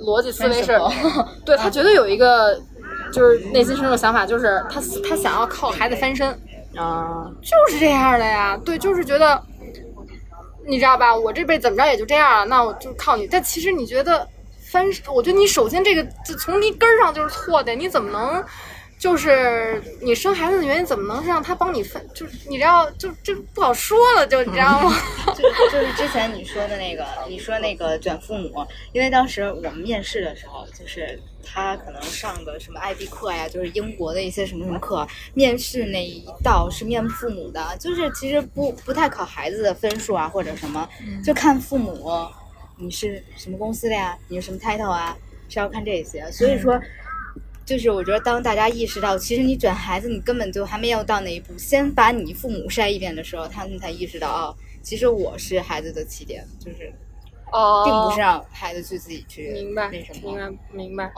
[0.00, 0.80] 逻辑思维是，
[1.44, 2.58] 对她绝对有一个
[3.12, 6.30] 就是内心深处的想法，就是她她想要靠孩子翻身
[6.74, 9.38] 啊，就是这样的呀，对，就是觉得
[10.66, 13.26] 你知道吧，我这辈子怎么着也就这样了，那我就靠你。
[13.26, 14.28] 但其实你觉得。
[14.68, 16.04] 翻，我觉得你首先这个
[16.40, 18.44] 从你根儿上就是错的，你怎么能，
[18.98, 22.04] 就是你生孩子的原因怎么能让他帮你分？
[22.14, 24.94] 就是你知道，就这不好说了，就你知道吗？
[25.36, 40.88] 就就是之前你说的那个，你说那个卷父母，因为当时我们面试的时候，就是他可能上个什么 IB 课呀，就是英国的一些什么什么课，面试那一道是面父母的，就是其实不不太考孩子的分数啊或者什么，
[41.22, 42.10] 就看父母。
[42.78, 44.18] 你是什么公司的呀？
[44.28, 45.16] 你是什么 title 啊？
[45.48, 46.78] 是要看这些，所以说，
[47.66, 56.92] 就是我觉得当大家意识到，其实你卷孩子，你根本就还没有到那一步，先把你父母筛一遍的时候，他们才意识到，哦，其实我是孩子的起点，就是，
[57.50, 61.10] 哦，并不是让孩子去自己去明白那什么，明白。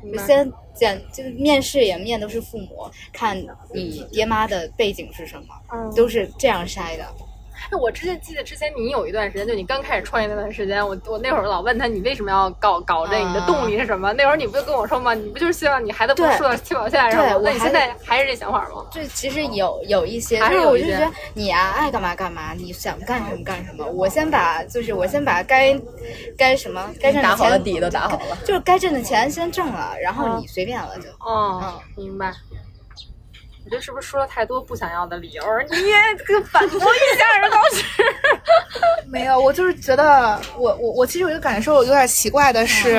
[0.00, 3.36] 明白，嗯，就先简，就是面试也面都是父母，看
[3.72, 7.04] 你爹妈的背景是什么，都是这样筛的。
[7.70, 14.12] 哎，我之前记得之前你有一段时间，就你刚开始创业那段时间，我我那会儿老问他你为什么要搞搞这，你的动力是什么？
[14.12, 15.14] 那会儿你不就跟我说吗？
[15.14, 17.40] 你不就是希望你孩子不输到起跑线上吗？
[17.42, 18.86] 那你现在还是这想法吗？
[18.90, 23.84] 就其实有有一些，还是我就觉得你啊爱干嘛干嘛，你想干什么干什么。
[23.86, 25.78] 我先把就是我先把该
[26.36, 31.08] 该什么该挣的钱底都打好了，就是该挣的钱先挣了，然后你随便了就。
[31.24, 32.32] 哦，明白。
[33.68, 35.44] 我觉得是不是说了太多不想要的理由？
[35.70, 37.84] 你也个反驳一下人倒是。
[39.12, 42.98] 没有，我就是觉得，我我我其实有一个感受有点奇怪的是，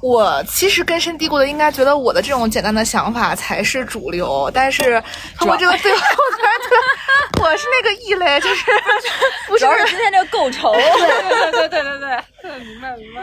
[0.00, 5.02] 我其实根深蒂固的应该觉得我的这种简单的想法才是主流，但是
[5.40, 8.64] 通过这个最后，我觉得我是那个异类，就是
[9.48, 10.72] 不是今天这个构成。
[10.72, 13.22] 对对对对对对，明白明白。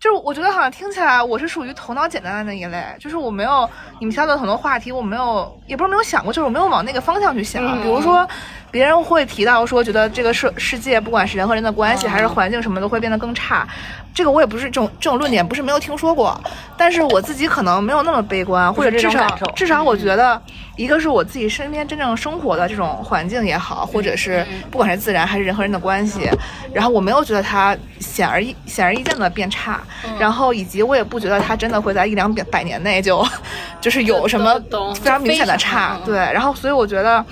[0.00, 7.62] 就是我觉得好像听起来我是属于头脑简单的那一类，就是我没有你们提到的很多话题，我没有也不是没有想过，就是我没有往那个方向去想。
[7.82, 8.26] 比如说，
[8.70, 13.66] 别人会提到说，觉得这个世世界不管是人和人的关系还是环境什么都会变得更差，
[14.14, 16.40] 这个我也不是这种这种论点不是没有听说过，
[16.76, 20.40] 但是我自己可能没有那么悲观，或者至少至少我觉得。
[20.76, 26.26] 一个是我自己身边真正生活的这种环境也好，或者是不管是自然还是人和人的关系，
[26.72, 29.82] 然后我没有觉得它显而易显而易见的变差，
[30.18, 33.22] 然后以及我也不觉得它真的会在一两百百年内就
[33.78, 34.58] 就是有什么
[34.94, 37.22] 非常明显的差，对，然后所以我觉得。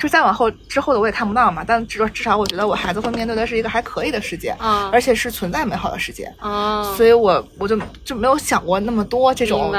[0.00, 9.72] 就再往后之后的我也看不到嘛，但至少至少我觉得我孩子会面对的是一个还可以的世界，嗯，而且是存在美好的世界，啊，所以我我就就没有想过那么多这种，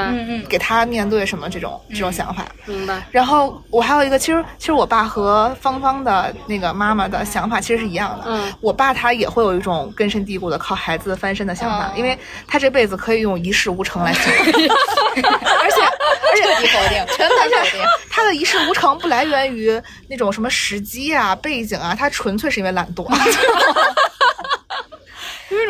[0.48, 3.06] 给他面对什么这种这种想法，明白。
[3.10, 14.76] 然后我还有一个，其实其实我爸和芳芳的那个妈妈的想法其实是一样的，嗯，我爸他也会有一种根深蒂固的靠孩子翻身的想法，因为他这辈子可以用一事无成来形容，
[15.22, 17.34] 而且而且彻底否定，全否
[17.70, 19.80] 定，他的一事无成不来源于。
[20.08, 23.06] 那种什么时机啊、背景啊，他纯粹是因为懒惰。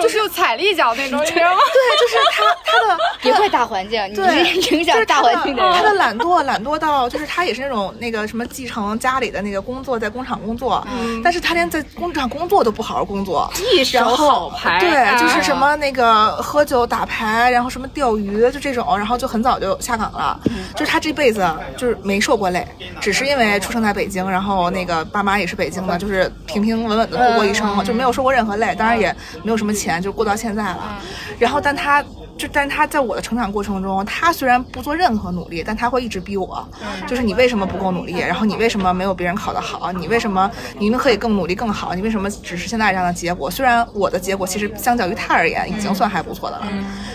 [0.02, 1.60] 就是有踩了一脚那种，你知道吗？
[1.72, 5.72] 对，就是他他的 也会大环境，对，影响大环境的人。
[5.74, 10.86] 他的懒惰，懒惰到就是他也是那种那个什么继承家里的那个工作，在工厂工作，
[11.22, 20.40] 但是他连在工厂工作都不好好工作，一手好牌，对，就是什么那个喝酒打牌，然后什么钓鱼，就这种，然后就很早就下岗了。
[20.74, 22.66] 就是他这辈子就是没受过累，
[23.00, 29.65] 只是因为出生在北京，然后那个爸妈也是北京的，就是平平稳稳的度过一生，就没有受过任何累，当然也没有什么。
[29.72, 30.98] 钱就过到现在了，
[31.38, 32.02] 然后但他
[32.36, 36.66] 就但他在我的成长过程中，他虽然不做任何努力，但他会一直逼我，
[37.06, 38.18] 就是你为什么不够努力？
[38.18, 39.90] 然后你为什么没有别人考得好？
[39.92, 41.94] 你为什么你明明可以更努力更好？
[41.94, 43.50] 你为什么只是现在这样的结果？
[43.50, 46.68] 虽然我的结果其实相较于他而言已经算还不错的了。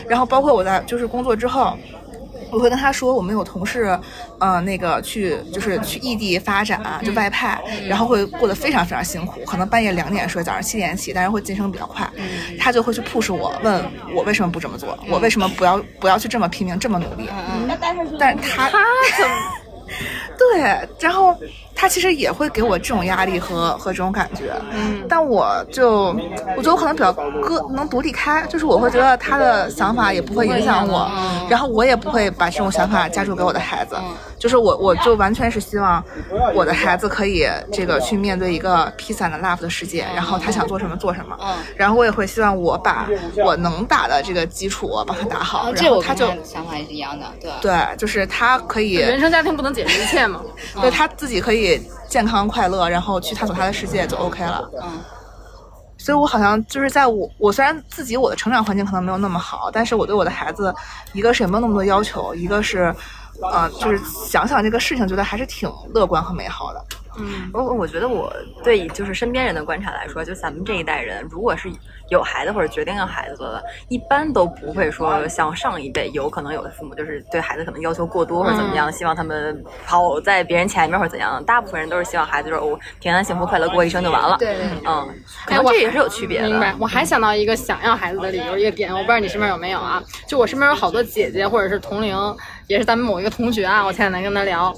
[0.07, 1.77] 然后包括我在就是工作之后。
[2.51, 3.97] 我会跟他说，我们有同事，
[4.39, 12.09] 呃，那个去就是去异地发展，就外派，然后会过得非常非常辛苦，可能半夜两点睡，早上七点起，但是会晋升比较快。
[12.59, 13.83] 他就会去 push 我，问
[14.13, 17.29] 我为什么不这么做，我为什么不要不要去这么拼命，这么努力？
[17.79, 18.79] 但是他他
[19.17, 19.35] 怎么？
[20.39, 21.37] 对，然后
[21.81, 26.15] 他其实也会给我这种压力和和这种感觉，嗯，但我就
[26.55, 31.09] 我觉得我可能比较个能独立开，就是我会觉得他的想法也不会影响我，
[31.49, 33.95] 然后我也不会把这种想法加注给我的孩子，
[34.37, 36.03] 就是我我就完全是希望
[36.53, 41.35] 我的孩子可以这个去面对一个 peace and love 的世界，然后他想做什么做什么，
[41.75, 43.07] 然后我也会希望我把
[43.43, 47.51] 我能打的这个基础帮他打好，然这我后他就想法也是一样的，对。
[47.59, 50.41] 对，就是他可以原生家庭不能解决一切嘛。
[50.81, 51.70] 对他自己可以
[52.07, 54.69] 健康快乐，然后去探索他的世界就 OK 了。
[54.83, 54.99] 嗯，
[55.97, 60.73] 所以我好像就是在我我虽然自己我的成长环境可能没有那么好，但是我对我的孩子，
[61.13, 62.93] 一个是也没有那么多要求，一个是，
[63.41, 66.85] 呃，就是想想这个事情，觉得还是挺乐观和美好的。
[67.17, 68.31] 嗯我我觉得我
[68.63, 71.69] 对就是身边人的观察来说，就咱们这一代人，如果是
[72.11, 81.41] 有孩子或者决定要孩子的，一般都不会说像上一辈，有可能有的父母就是对孩子可能要求过多或者怎么样，希望他们跑在别人前面或者怎样。
[81.45, 84.35] 大部分人都是希望孩子就是我平安幸福快乐过一生就完了。
[84.37, 85.07] 对对嗯，
[85.45, 86.49] 可能这也是有区别的。
[86.49, 86.75] 明白。
[86.77, 90.03] 我还想到一个想要孩子的理由，一个点，我不知道你身边有没有啊？
[90.27, 92.13] 就我身边有好多姐姐或者是同龄，
[92.67, 94.75] 也是咱们某一个同学啊，我前两天跟他聊，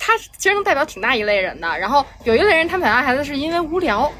[0.00, 1.78] 他其实能代表挺大一类人的。
[1.78, 4.10] 然后有一类人，他们想要孩子是因为无聊。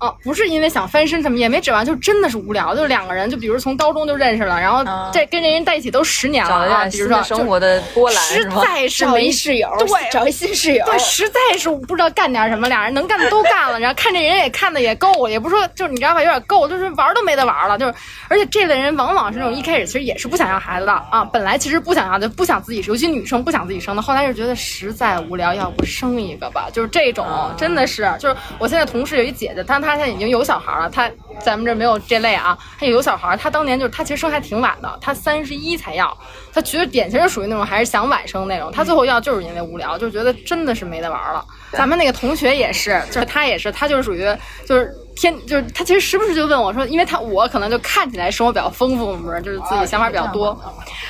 [0.00, 2.74] 哦，不是因为想翻身什么，也没指望，就真的是无聊。
[2.74, 8.48] 就两个人，就比如从高中就认识了，然后这跟这人在一起都十年了找一啊，比如说生活的波澜实？
[8.62, 17.92] 在是没室友，对，找一新室友，对，实在是不知道干点什么，俩人能干的都干了，然后看这人也看的也够了，也不是说就是你知道吧，有点够，就是玩都没得玩了，就是
[18.28, 31.10] 而且这类人往往是那种一开始其实也是不想要孩子的啊，本来其实不想要就不想自己，尤其女生不想自己生的，后来就觉得实在无聊，要不生一个吧，就是这种真的是，就是我现在同事有一姐姐，但她他现在已经有小孩了，他
[31.42, 36.14] 咱们这没有这类啊，他有小孩，他当年就是他其实生还挺晚的，他三十一才要，
[36.52, 41.42] 他其实典型是属于那种还是想晚生那种，他最后要就是因为无聊，就觉得真的是没得玩了。
[41.72, 44.26] 咱们那个同学也是，就是他也是，他就是属于
[44.66, 50.58] 就是天就是他其实时不时就问我说，因为他我可能就看起来生活比较丰富，不是就是自己想法比较多，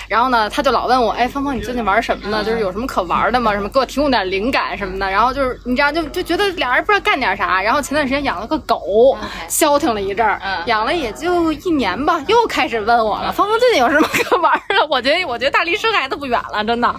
[0.08, 2.42] 然后呢他就老问我，哎芳芳你最近玩什么呢？
[2.44, 3.52] 就是有什么可玩的吗？
[3.52, 5.10] 什么给我提供点灵感什么的。
[5.10, 7.60] 然后就是你知道就就觉得俩人不知道干点啥。
[7.60, 9.16] 然后前段时间养了个狗，
[9.48, 14.86] 消停了一阵儿，养了也就一年吧，又开始问我了，芳芳最近有什么可玩的？
[14.88, 16.94] 我觉得我觉得大离生孩子不远了，真的，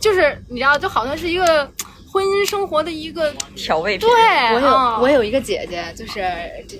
[0.00, 1.68] 就是你知道就好像是一个。
[2.14, 4.08] 婚姻生活的一个调味品。
[4.08, 6.24] 对，我有、嗯我有一个姐姐，就是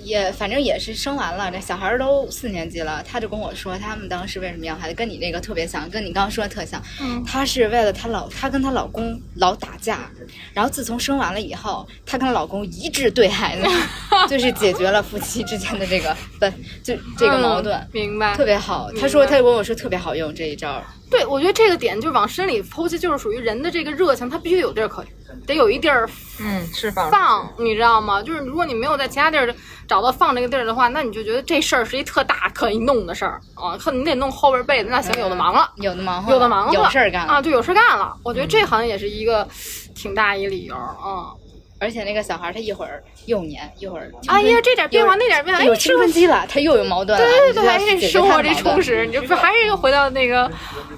[0.01, 6.81] 也反正也是生完了，这小孩儿都四年级了，她就跟我说，他们当时为什么要孩子，跟你那个特别像，跟你刚刚说的特像。
[7.01, 10.09] 嗯她是为了她老，她跟她老公老打架，
[10.53, 13.67] 然后自从生完了以后，她跟她老公一致对孩子，
[14.29, 16.45] 就是解决了夫妻之间的这个不
[16.81, 17.75] 就这个矛盾。
[17.75, 20.83] 嗯明白，特别好，她说，她就跟我说特别好用这一招儿。
[21.07, 25.05] 对，我觉得这个点就是往深里剖析，就是属于人的这个热情，它必须有地儿可，
[25.47, 28.21] 得有一地儿嗯，是放放，你知道吗？
[28.21, 29.53] 就是如果你没有在其他地儿
[29.87, 38.15] 找到放这个地儿的话，那你就觉得这事儿是一特大可以弄的事儿啊，可你得弄后边被子，那行，有的忙了，有的忙活，有的忙活，有事儿干啊，就，有事儿干了。
[38.23, 39.47] 我觉得这好像也是一个
[39.95, 41.31] 挺大一理由啊。
[41.77, 47.23] 而且那个小孩儿他一会儿幼年，一会儿哎呀，这点变化那点变化，哎有青春期了，他又有矛盾了。
[47.23, 50.49] 对对对，生活这充实，你就不还是又回到那个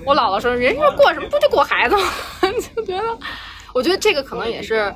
[0.06, 2.04] 我姥姥说，人家过什么不就过孩子吗？
[2.76, 3.18] 就觉得，
[3.78, 4.94] 我觉得这个可能也是，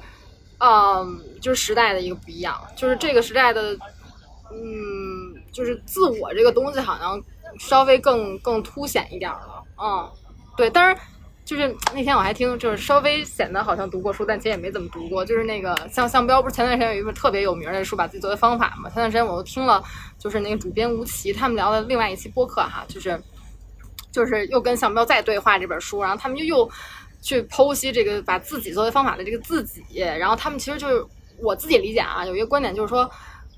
[0.57, 3.77] 嗯，就是时代的一个不一样，就是这个时代的，
[4.51, 7.21] 嗯，就是自我这个东西好像
[7.59, 10.09] 稍微更更凸显一点了，嗯，
[10.57, 10.97] 对，当然。
[11.43, 15.25] 就是那天我还听，就是稍微显得好像读过书，但其实也没怎么读过。
[15.25, 18.87] 就是那个像向标，不是前段时间有一本特别有名的书，把自己作为方法嘛。
[18.89, 19.83] 前段时间我又听了，
[20.17, 23.21] 就是那个主编吴奇他们聊的另外一期播客哈，就是
[24.13, 26.69] 就是又跟向标再对话这本书，然后他们就又
[27.21, 31.05] 去剖析这个把自己作为方法的这个自己，然后他们其实就是
[31.37, 33.09] 我自己理解啊，有一个观点就是说。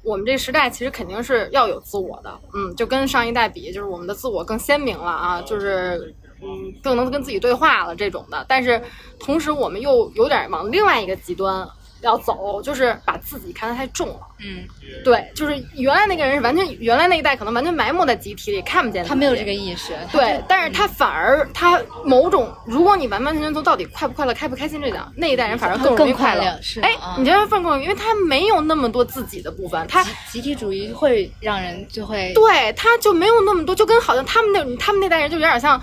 [0.06, 8.46] 我们这时代其实肯定是要有自我的，嗯，就跟上一代比，就是我们的自我更鲜明了啊，就是嗯更能跟自己对话了这种的。
[8.46, 8.82] 但是
[9.18, 11.66] 同时我们又有点往另外一个极端
[12.04, 14.20] 要走，就是把自己看得太重了。
[14.40, 14.66] 嗯，
[15.04, 19.94] 对，就是原来那个人是完全，原来那一代可能完全埋没在集体里，看不见他没有这个意识。
[20.12, 26.82] 对，但是他反而他某种，如果你完完全全从到底快不快乐、开不开心这讲，那一代人反而更容易更快乐乐是。
[26.82, 35.82] 哎啊，你觉得更容易，因为他没有那么多自己的部分，他集体主义会让人就会对他就没有那么多，就跟好像他们那他们那代人就有点像，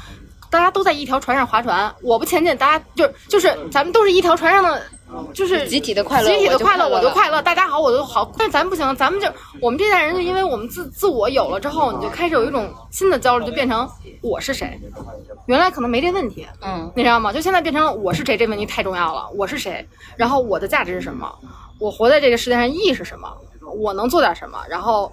[0.51, 4.83] 大家都在一条船上划船，我不前进，大家就就是咱们都是一条船上的。
[5.35, 8.31] 就是集体的快乐集体的快乐，我就快乐，大家好，我就好。
[8.39, 9.27] 但咱不行，咱们就
[9.61, 13.91] 我们这代人，就因为我们自自我有了之后，你就开始有一种新的焦虑，就变成
[14.23, 14.81] 我是谁。
[15.47, 17.33] 原来可能没这问题，嗯，你知道吗？
[17.33, 19.29] 就现在变成了我是谁这问题太重要了。
[19.35, 19.85] 我是谁？
[20.17, 21.29] 然后我的价值是什么？
[21.81, 23.29] 我活在这个世界上意义是什么？
[23.81, 24.61] 我能做点什么？
[24.69, 25.13] 然后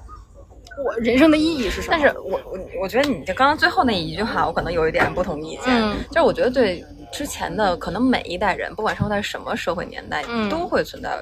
[0.83, 1.97] 我人生的意义是什么？
[1.97, 11.17] 但是我我我觉得你这刚刚最后那一句话，我可能有一点不同意见，嗯就是我觉得对之前的可能每一代人，不管生活在什么社会年代，嗯都会存在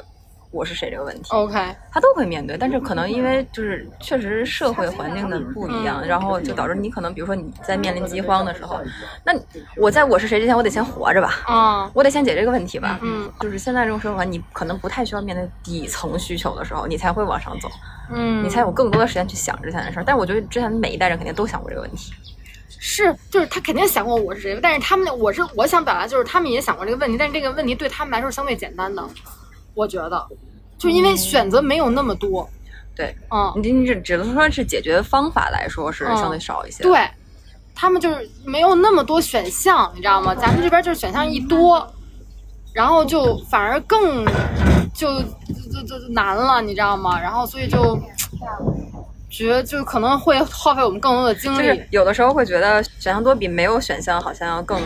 [0.56, 1.30] 我是谁这个问题。
[1.32, 1.53] OK，
[1.91, 8.80] 他都会面对，但是可能因为就是确实社会环境的不一样，然后就导致你可能比如说你在面临饥荒的时候，
[9.26, 9.34] 那
[9.76, 12.97] 我在我是谁之前，我得先活着吧，啊，我得先解决这个问题吧。
[13.01, 17.70] 嗯就是现在这种社会环境，你可能不太需要面对底层需求的时候，你才会往上走，
[18.14, 20.03] 嗯，你才有更多的时间去想之前的事儿。
[20.06, 22.14] 但是我觉得之前每一代人肯定都想过这个问题。
[22.68, 29.03] 是，就是他肯定想过我是谁，但是他们我是我想表达就是他们也想过这个问题，但是这个问题对他们来说是相对简单的，
[29.76, 30.26] 我觉得，
[30.78, 32.49] 就因为选择没有那么多，
[32.95, 36.82] 对，嗯，你你只只能说是解决方法来说是相对少一些。
[36.82, 37.07] 对，
[37.76, 40.34] 他们就是没有那么多选项，你知道吗？
[40.34, 41.86] 咱们这边就是选项一多，
[42.73, 44.26] 然后就反而更
[44.93, 47.19] 就就就就难了，你知道吗？
[47.19, 47.99] 然后所以就
[49.30, 54.82] 觉得就可能会耗费我们更多的精力就是，有的时候会觉得选项多比没有选项好像要更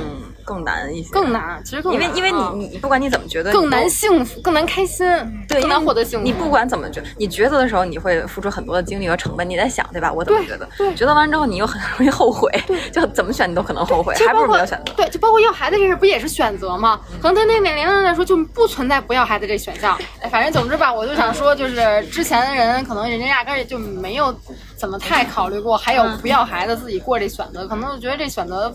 [0.50, 1.30] 更难一些，更。
[1.32, 5.06] 难，其实更难因为因为啊你你不管你怎么觉得，更难幸福，更难开心，
[5.47, 6.26] 对，更难获得幸福。
[6.26, 9.47] 你不管怎么觉，你抉择的时候，你会付出很多的精力和成本。
[9.47, 10.12] 你在想，对吧？
[10.12, 10.68] 我怎么对觉得？
[10.76, 12.52] 对抉择完之后，你又很容易后悔，
[12.91, 14.91] 就怎么选你都可能后悔，还不如不要选择。
[14.93, 17.00] 对，就包括要孩子这事，不也是选择吗？
[17.22, 19.95] 可能对那年龄段来说，就不存在不要孩子这选项。
[20.22, 24.34] 哎，反正总之吧，我就想说，就是之前的人可能人家压根儿也就没有
[24.76, 28.74] 怎么太考虑过，还有不要孩子自己过这选择，可能我觉得这选择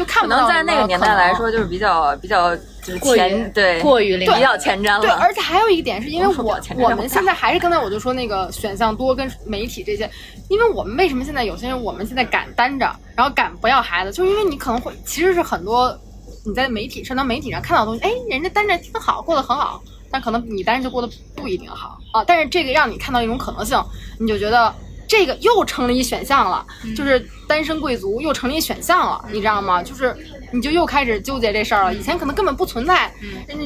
[0.00, 5.00] 就看可不到能在那个年代来说，就是比较比较就是前对过于零比较前瞻了。
[5.00, 10.10] 对，而且还有一个点是因为我我们现在还是刚才我就说那个选项多跟媒体这些，
[10.48, 15.94] 因为我们为什么现在有些人我们现在敢单着，然后敢不要孩子，就是因为你可能会其实是很多
[16.46, 22.24] 你在媒体社交媒体上看到的东西，哎，人家单着挺好，过得很好，但可能你单着就过得不一定好啊。
[22.24, 23.78] 但是这个让你看到一种可能性，
[24.18, 24.74] 你就觉得。
[25.10, 26.64] 这个又成了一选项了，
[26.96, 29.82] 就是单身贵族又成了一选项了，你知道吗？
[29.82, 30.16] 就是
[30.52, 31.92] 你就又开始纠结这事儿了。
[31.92, 33.12] 以前可能根本不存在，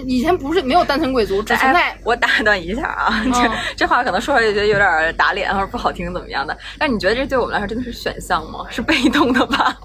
[0.07, 8.65] 以前不是没有单身贵族，只存在哎，我打断一下啊，这这话可能说出来就觉得有点打脸或者不好听怎么样的，但你觉得这对我们来说真的是选项吗？
[8.71, 9.77] 是被动的吧？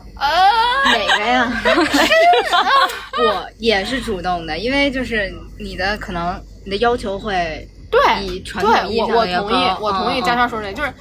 [0.86, 1.52] 哪个呀？
[3.18, 5.30] 我也是主动的，因为就是
[5.60, 10.94] 你的可能你的要求会对比传统意义对，我我同意，我同意嗯嘉莎说这，就是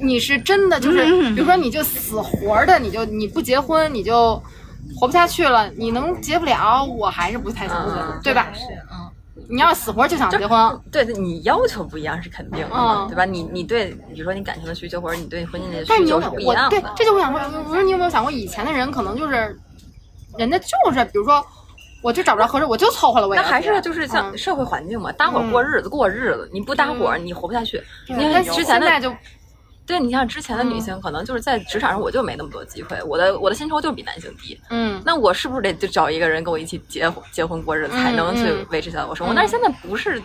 [0.00, 4.40] 你是真的就是，嗯比如说你就死活的，你就你不结婚你就
[4.96, 8.48] 活不下去了，你能结不了，我还是不太相信，嗯对吧？
[8.54, 9.08] 是嗯。
[9.50, 13.24] 你要死活就想结婚，对，你要求不一样是肯定的，嗯对吧？
[13.24, 16.92] 你你对，比如说你感情的需求或者你对婚姻的需求是不一我对样的。
[16.94, 19.58] 这就我想说，我说你有没有想过，以前的人可能就是，
[20.36, 21.42] 人家就是比如说，
[22.02, 27.82] 我就找不着合适，我就凑合了，我也那还是就是像嗯社会环境嘛，搭伙过日子过日子，你不搭伙你活不下去。
[28.08, 29.10] 你看但之前的现在就
[29.88, 39.32] 对，你像之前的女嗯性，可能就是在职场上我就没那么多机会，我的我的薪酬就比男性低，嗯那我是不是得就找一个人跟我一起结婚结婚过日子，才能去嗯维持下来我生活？
[39.32, 40.22] 嗯但是现在不是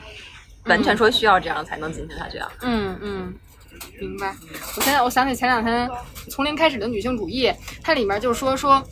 [0.66, 2.52] 完全说需要这样才能进行下去啊。
[2.62, 3.34] 嗯嗯，
[4.00, 4.36] 明白。
[4.76, 5.90] 我现在我想起前两天
[6.30, 7.50] 从零开始的女性主义，
[7.82, 8.84] 它里面就是说说，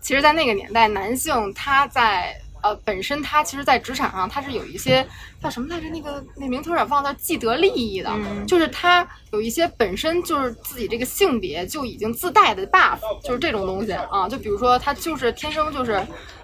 [0.00, 5.06] 其实，在那个年代，男性他在呃本身他其实，在职场上他是有一些
[5.42, 5.88] 叫什么来着？
[5.90, 8.10] 那个那名词有点忘了，叫既得利益的，
[8.46, 14.28] 就是他有一些本身就是自己这个性别就已经自带的 buff，就是这种东西啊。
[14.28, 16.00] 就比如说他就是天生就是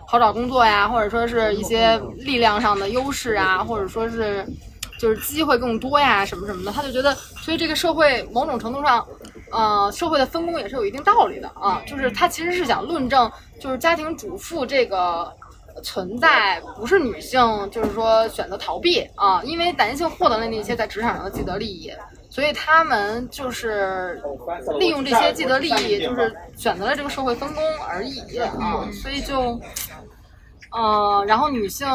[0.07, 4.47] 好找工作呀，或者说是一些力量上的优势啊，或者说是。
[5.01, 9.07] 就是机会更多呀，什么什么的，他就觉得，所以这个社会某种程度上，
[9.53, 11.81] 呃，社会的分工也是有一定道理的啊。
[11.87, 15.33] 就是他其实是想论证，就是家庭主妇这个
[15.83, 21.93] 存在不是女性，就是说选择逃避啊，因为男性获得了那些在职场上的既得利益，
[22.31, 24.21] 所以他们就是
[24.79, 28.89] 利用这些既得利益，就是选择了这个社会分工而已啊。
[28.93, 29.61] 所以就
[30.71, 31.89] 呃，然后女性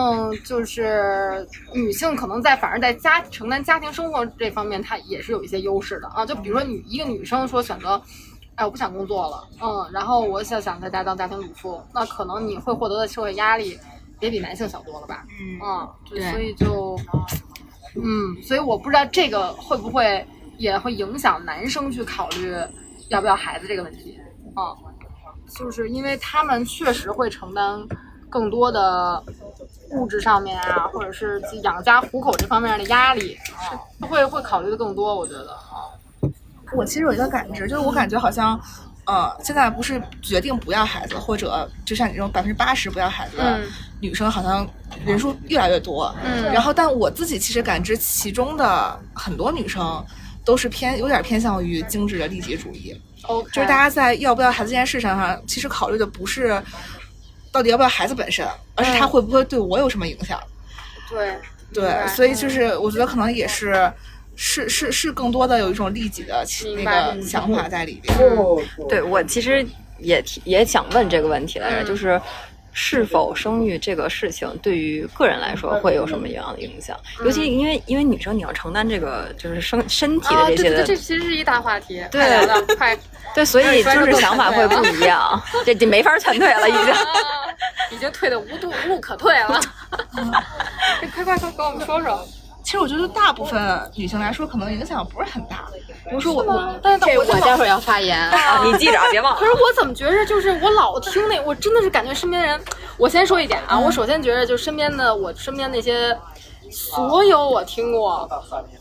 [0.44, 6.26] 就是女性可能在反而在家承担家庭生活这方面，她也是有一些优势的啊。
[6.26, 8.02] 就比如说女一个女生说选择，
[8.56, 13.80] 哎，我不想工作了，嗯，然后我想想在家当家庭主妇，那可能你会获得的社会压力
[14.20, 15.26] 也比男性小多了吧？
[15.62, 16.95] 嗯对所以就，
[17.95, 20.26] 嗯，所以我不知道这个会不会
[20.58, 22.56] 也会影响男生去考虑
[23.10, 24.20] 要不要孩子这个问题
[24.54, 24.70] 啊，
[25.56, 27.84] 就是因为他们确实会承担
[28.30, 29.24] 更多的
[29.91, 33.36] 物质上面啊，或者是养家糊口这方面的压力
[33.99, 35.89] 是，会会考虑的更多，我觉得啊，
[36.72, 38.59] 我其实有一个感知，就是我感觉好像，
[39.05, 44.68] 呃，现在不是决定不要孩子，或者就像你这种百分之八十不要孩子的嗯女生，好像
[45.05, 46.14] 人数越来越多。
[46.24, 50.03] 嗯然后，但我自己其实感知其中的很多女生
[50.43, 56.59] 都是偏有点偏向于精致的利己主义，，OK，就是大家在要不要孩子这件事上上，其实考虑的不是
[57.51, 60.39] 到底要不要孩子本身，而是他嗯会不会对我有什么影响。
[61.09, 61.38] 对
[61.74, 63.91] 对，所以就是我觉得可能也是。
[64.36, 68.18] 是是是，更多的有一种利己的其那个想法在里边。
[68.90, 69.66] 对我其实
[70.00, 72.22] 也提也想问这个问题来着，嗯就是
[72.72, 77.00] 是否生育这个事情对于个人来说会有什么样的影响？
[77.24, 82.98] 尤其因为因为女生你要承担这个就是身身体啊，的这些的，对对对，这其实是一大话题，对快
[83.36, 86.94] 对，所以 就是想法会不一样， 这这没法劝退了已经。
[87.92, 89.62] 已经退的无度无路可退了，
[91.14, 92.28] 快快快跟我们说说。
[92.64, 95.66] 其实我觉得大部分女性来说，可能影响不是很大。
[96.09, 98.18] 比如说我我但是这我我待会儿要发言。
[98.18, 99.45] 啊，你记着啊，别忘了可。
[99.45, 102.59] 是我怎么觉着就是我老听那，我真的是感觉身边人，
[102.97, 106.18] 我先说一点啊，我首先觉着就身边的我身边那些
[106.74, 108.28] 所有我听过，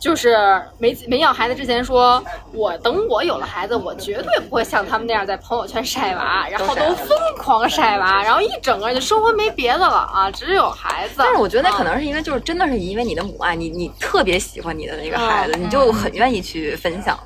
[0.01, 0.37] 就是
[0.79, 2.23] 没没要孩子之前说，
[2.53, 11.17] 我等我有了孩子，我绝对不会像他们那样在朋友圈晒娃，然后都疯狂晒娃，然后一整个人就生活没别的了啊，只有孩子。
[11.19, 17.19] 但是我觉得那可啊能是因为就是真的是因为你的母爱，你你特别喜欢你的那个孩子，嗯你就很愿意去分享。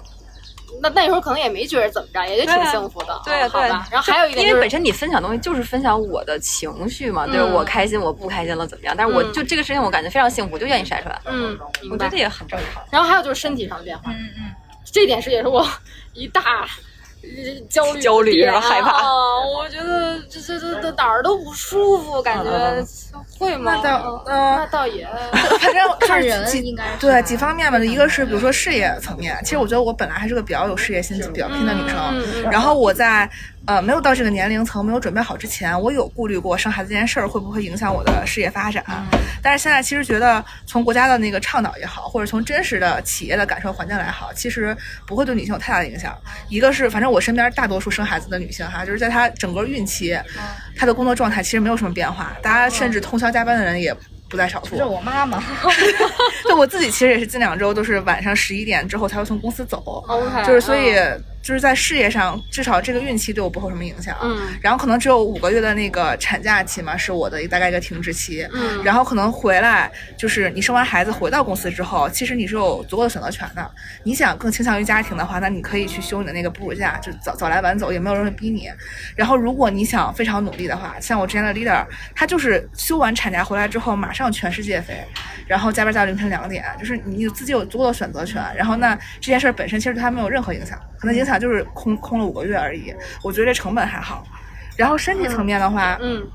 [0.83, 3.89] 那那时候可能也没觉得怎么着，也就挺幸福的，对对啊好吧。
[3.91, 11.21] 然后还有一点因为就是本身你分享东西就是分享我的情绪嘛，就是嗯我开心我不开心了怎么样，但是我嗯就这个事情我感觉非常幸福，就愿意晒出来。
[11.25, 11.59] 嗯，
[11.91, 12.17] 我觉得。
[12.17, 12.83] 也很正常。
[12.91, 14.55] 然后还有就是身体上的变化，嗯嗯，
[14.85, 15.67] 这点是也是我
[16.15, 16.67] 一大呃
[17.69, 19.05] 焦虑焦虑然后害怕啊！
[19.57, 22.87] 我觉得这这这这哪儿都不舒服，感觉嗯
[23.39, 23.81] 会吗？
[23.83, 25.07] 那倒那倒也
[25.61, 33.29] 反正看人应该对几方面吧，一个是比如说事业层面，其实我觉得我本来还是个比较有事业心、比较拼的女生，然后我在
[33.67, 38.85] 呃没有到这个年龄层、没有准备好之前，我有顾虑过生孩子这件事儿会不会影响我的事业发展，
[39.43, 46.17] 但是现在其实觉得从国家的那个倡导也好，或者从真实的企业的感受环境来好，其实不会对女性有太大的影响。
[46.49, 50.17] 一个是反正我身边大多数生孩子的女性哈，就是在她整个孕期，
[50.77, 53.95] 她的工作状态其实没有什么变化，大家甚至通宵加班的人也。
[54.29, 55.41] 不在少数，这是我妈妈，
[56.43, 60.05] 对我自己其实也是近两周都是晚上十一点之后才会从公司走
[60.45, 64.17] 就是所以嗯就是在事业上，至少这个孕期对我不会有什么影响。
[64.21, 68.45] 嗯然后可能只有五个月的那个产假期嘛，是我的大概一个停滞期。
[68.53, 73.71] 嗯然后可能回来就是你生完孩子回到公司之后，其实你是有足够的选择权的。
[74.03, 78.69] 你想更倾向于家庭的话，那你可以去休你的那个哺乳假，就早早来晚走，也没有人会逼你。
[79.15, 84.97] 然后如果你想非常努力的话，像我之前的 leader，他就是休完产假回来之后马上全世界飞，
[85.47, 88.43] 然后加班加到凌晨两点，就是你自己有足够的选择权。
[88.57, 92.95] 然后那这件事儿本身其实对他没有任何影响，可能影响就是空空了五个月而已。
[93.23, 94.25] 我觉得这成本还好。
[94.77, 96.27] 然后身体层面的话，嗯，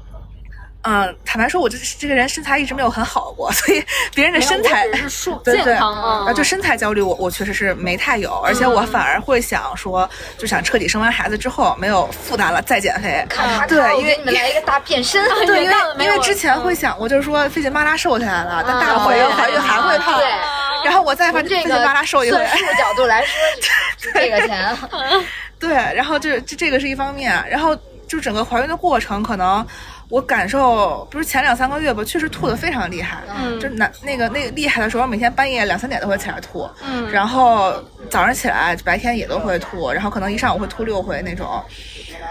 [0.83, 3.83] 嗯，坦白说，我这这个人身材一直没有很好过，所以
[4.15, 10.09] 别人的身材我只是说对对健康啊，啊，就身材焦虑我，我确实是没太有，而且我反而会想说，
[10.39, 13.23] 就想彻底生完孩子之后没有负担了再减肥。
[13.67, 20.27] 对，因为你们来一个大变身，对，因为因为之前会想过，就是说费劲巴拉瘦下来了，但大了怀孕怀孕还会胖对，
[20.83, 23.31] 然后我再发现从这个费劲巴拉瘦一回算，数角度来说，
[24.15, 24.75] 这个钱，
[25.59, 27.77] 对，然后这这这个是一方面，然后
[28.07, 29.65] 就整个怀孕的过程，可能
[30.11, 33.59] 我感受不是前两三个月吧，确实吐的非常厉害，嗯。
[33.59, 37.09] 就那那个那个厉害的时候，每天半夜两三点都会起来吐，嗯。
[37.09, 37.73] 然后
[38.09, 41.63] 早上起来白天也都会吐，然后可能一上午会吐六回那种，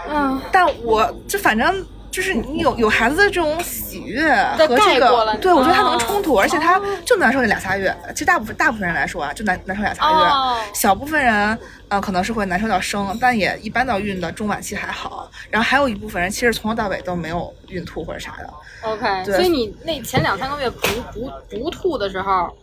[0.07, 1.85] 嗯，但我就反正。
[2.11, 7.95] 就是你有有孩子的这种喜悦对和这个，对我觉得它能哦冲突，而且它就难受这俩仨月。
[8.13, 10.15] 其实大部分大部分人来说啊，就难难受俩仨月。
[10.17, 11.57] 哦小部分人，
[11.87, 15.31] 呃，可能是会难受到生，但也一般到孕的中晚期还好。
[15.49, 18.53] 然后还有一部分人，其实从头到尾都没有孕吐或者啥的。
[18.81, 22.53] OK，所以你那前两三个月不不不吐的时候，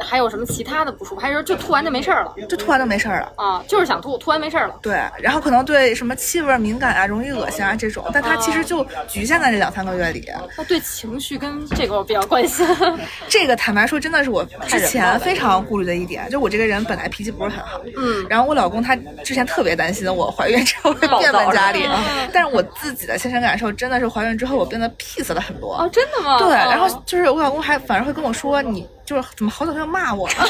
[0.00, 1.20] 还有什么其他的不舒服？
[1.20, 2.34] 还是说就吐完就没事儿了？
[2.48, 3.32] 就吐完就没事儿了。
[3.36, 4.74] 啊，就是想吐，吐完没事儿了。
[4.82, 10.26] 对，然后可能对什么气味敏感啊，容易恶心啊这种，但它其实就局限在这两三个月里。
[10.56, 12.66] 那对情绪跟这个我比较关心。
[13.28, 21.86] 这个坦白说，真的是我之前非常顾虑的一点，就我这个人本来脾气不是很好，嗯，然后我老公他之前特别担心我怀孕之后会变本加厉，
[22.32, 25.76] 但是我自己的亲身感受真的是怀孕之后我变得 peace 了很多。
[25.76, 26.38] 哦，真的吗？
[26.38, 30.34] 对，哦然后就是我老公还反而会跟我说，你就是怎么好早就要骂我了。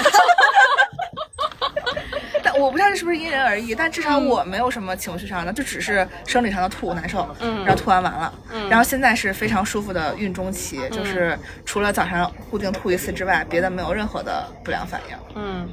[2.42, 7.64] 但我不知道这是不是因人而异，但至少我没有什么情绪上的，就只是生理上的吐难受，嗯。
[7.64, 8.68] 然后吐完完了，嗯。
[8.68, 15.16] 然后现在是非常舒服的孕中期，就是除了早上固定吐一次之外，别的没有任何的不良反应。
[15.36, 15.68] 嗯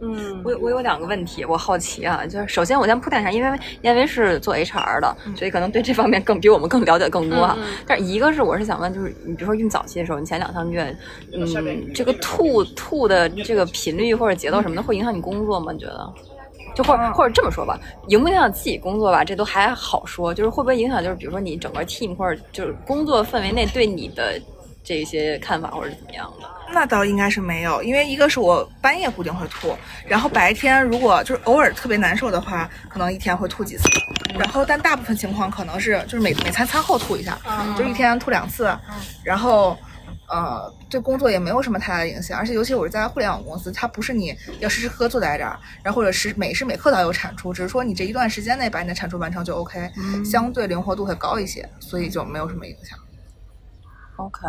[0.00, 7.54] 嗯我我有两个问题，我好奇啊，就是首先我先铺垫一下，因为因为是做 HR 的，所以可能对这方面更比我们更了解更多啊。
[7.58, 10.96] 嗯嗯但是一个是我是想问，就是你比如说孕早期的时候，你前两三个月，
[11.32, 15.72] 嗯，这个吐吐的这个频率或者节奏什么的，会影响你工作吗？
[15.72, 16.12] 你觉得？
[16.74, 17.76] 就或者或者这么说吧，
[18.06, 20.32] 影不影响自己工作吧，这都还好说。
[20.32, 24.40] 就是会不会影响，就是比如说你整个 team 或者就是工作氛围内对你的
[24.84, 26.46] 这些看法或者怎么样的？
[26.70, 33.84] 那倒应该是没有，因为一个是我半夜固定会吐，然后白天如果就是偶尔特别难受的话，可能一天会吐几次，
[34.38, 37.38] 然后但大部分情况可能是就是每每餐餐后吐一下，
[37.76, 38.72] 就一天吐两次，
[39.24, 39.76] 然后
[40.28, 49.90] 呃对工作也没有什么太大的影响，而且尤其我是在互联网公司，它不是你要时时刻刻坐在这儿，然后或者是每时每刻都要有产出，只是说你这一段时间内把你的产出完成就 OK，、
[50.24, 52.98] 相对灵活度会高一些，所以就没有什么影响。
[54.18, 54.40] OK，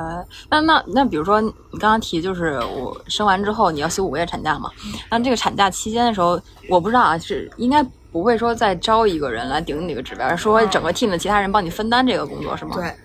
[0.49, 4.69] 那那那比如说你刚刚提就是我生完之后你要休五个月产假嘛？
[5.11, 12.75] 那这个产假期间的时候，我不知道啊，是应该不会说再招一个人来顶你这个指标，而说整个 team 的其他人帮你分担这个工作是吗？
[12.75, 12.95] 对，，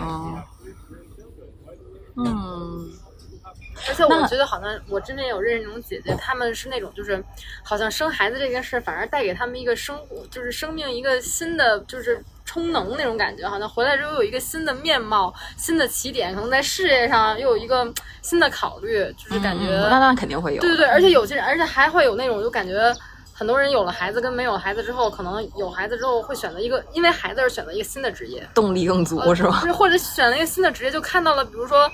[0.00, 0.42] 嗯，
[2.16, 2.88] 嗯，
[3.88, 7.22] 而且我那觉得好像我之前有认识那种姐姐，她们是那种就是
[7.62, 22.94] 好像生孩子这件事反而带给他们一个生活，就是生命一个新的就是充能那种感觉，好像回来之后有一个新的面貌、新的起点，可能在事业上又有一个新的考虑，就是感觉、嗯那那肯定会有，对对对，而且有些人，而且还会有那种就感觉。
[23.38, 29.60] 很多人有了孩子跟没有孩子之后，可能有孩子之后会选择一个，因为孩子而选择一个新的职业，动力更足是吧？
[29.74, 31.86] 或者选了一个新的职业，就看到了，比如说，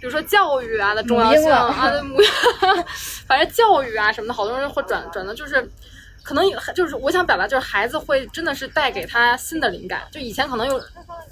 [0.00, 2.28] 比如说教育啊的重要性啊，的 母婴，
[3.26, 5.70] 反正教育啊什么的，好多人会转转的，就是
[6.22, 6.44] 可能
[6.74, 10.80] 就是我想表达，就是孩子会真的是带给他新的灵感，就以前可能有，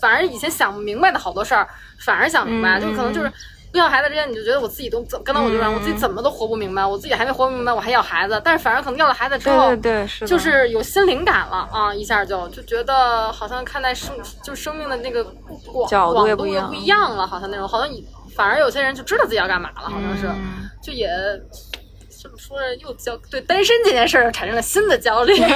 [0.00, 1.66] 反而以前想不明白的好多事儿，
[2.00, 3.32] 反而想明白，就可能就是。
[3.78, 14.12] 不要孩子之前，你就觉得我自己都怎，刚才我就说，我自己怎么都活不明白，我自己还没活明白，我还要孩子，但是反而可能要了孩子之后，对对对，是就是有新灵感了啊，一下就就觉得好像看待生
[14.42, 15.22] 就生命的那个
[15.72, 18.04] 广角度也不一样不一样了，好像那种好像你
[18.34, 20.68] 反而有些人就知道自己要干嘛了，好像是，嗯。
[20.82, 21.08] 就也
[22.20, 25.34] 这么说着又焦对单身这件事儿产生了新的焦虑。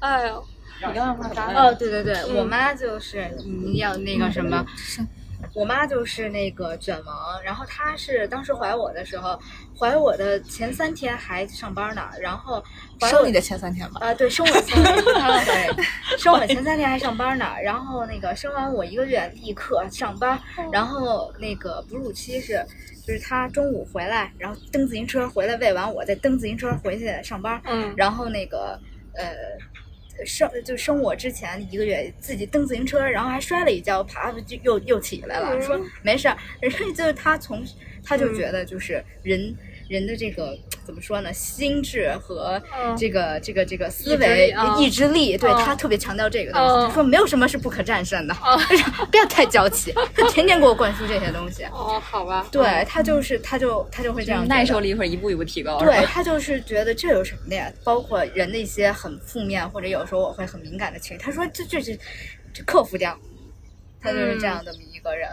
[0.00, 0.44] 哎呦，
[0.78, 1.52] 你刚刚说啥？
[1.52, 4.64] 哦，对对对，我妈就是你要那个什么，
[5.54, 9.38] 我妈就是那个卷王，然后她是当时怀我的时候，
[9.78, 12.62] 怀我的前三天还上班呢，然后
[13.00, 14.00] 生你的前三天吧。
[14.02, 20.38] 啊，对，生我前对，生我前三天还上班呢，然后那个生完我一个月立刻上班，
[20.72, 22.64] 然后那个哺乳期是，
[23.06, 28.78] 就是她中午回来，然后蹬自行车回来喂完我，再蹬自行车回去上班，嗯然后那个
[29.14, 29.24] 呃。
[30.24, 36.36] 生就生我之前一个月，自己蹬自行车，然后还摔了一跤，爬就又又起来了，说没事儿。
[36.60, 37.64] 人家就是他从
[38.04, 39.54] 他就觉得就是人、
[39.88, 42.96] 人的这个怎么说呢，心智和嗯。
[42.96, 45.56] 这个、这个这个思意志维意志力，对嗯。
[45.64, 48.34] 他特别强调这个东西，他说没有什么是不可战胜的，
[49.10, 49.92] 不要太娇气。
[50.14, 57.72] 他天天给我灌输这些东西，哦，好吧，对他就是他就他就会这样耐受力会一步一步提高，对他就是觉得这有什么的呀？
[57.84, 61.98] 包括人的一些很负面或者有时候我会很敏感的情绪，他说这这是
[62.54, 63.16] 这克服掉，
[64.00, 65.28] 他就是这样的一个人。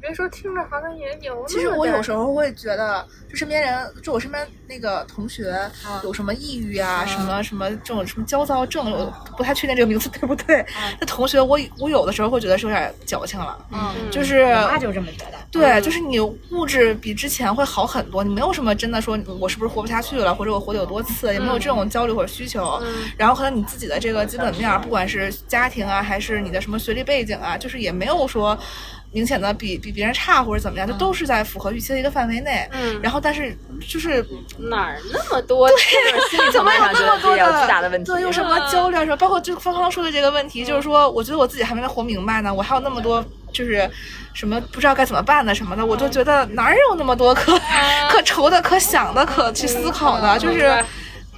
[0.00, 1.44] 别说听着好像也有。
[1.46, 5.54] 其实我有时候会觉得，就身边人，就我身边那个同学
[6.02, 10.64] 有什么抑郁啊，什么什么这种什么焦躁症，我不太确定这个名字对不对。
[10.98, 15.38] 那同学，我我有的时候会觉得是有点矫情了，嗯，就是我妈就这么觉得。
[15.50, 22.80] 对，就是你物质比之前会好很多，你没有什么真的说我是不是活不下去了，或者我活得有多次，也没有这种焦虑或者需求。
[23.16, 28.56] 然后可能你自己的这个基本面，不管是家庭啊，还是你的什么学历背景啊，就是也没有说
[29.12, 32.68] 明显的比比别人差或者怎么样，就都是在符合预期的一个范围内。
[32.72, 33.56] 嗯然后但是
[33.88, 34.24] 就是
[34.58, 35.68] 哪儿那么多？
[35.78, 38.10] 心理 层面上觉得自己有巨大的问题。
[38.12, 43.88] 对，有什么焦虑啊什么，包括就芳芳说的这个问题，就是说，我觉得我自己还没活明白呢，我还有那么多就是
[44.32, 47.58] 什么不知道该怎么办的什么的，我就觉得哪有那么多可
[48.10, 50.84] 可愁的、可想的、可去思考的，就是。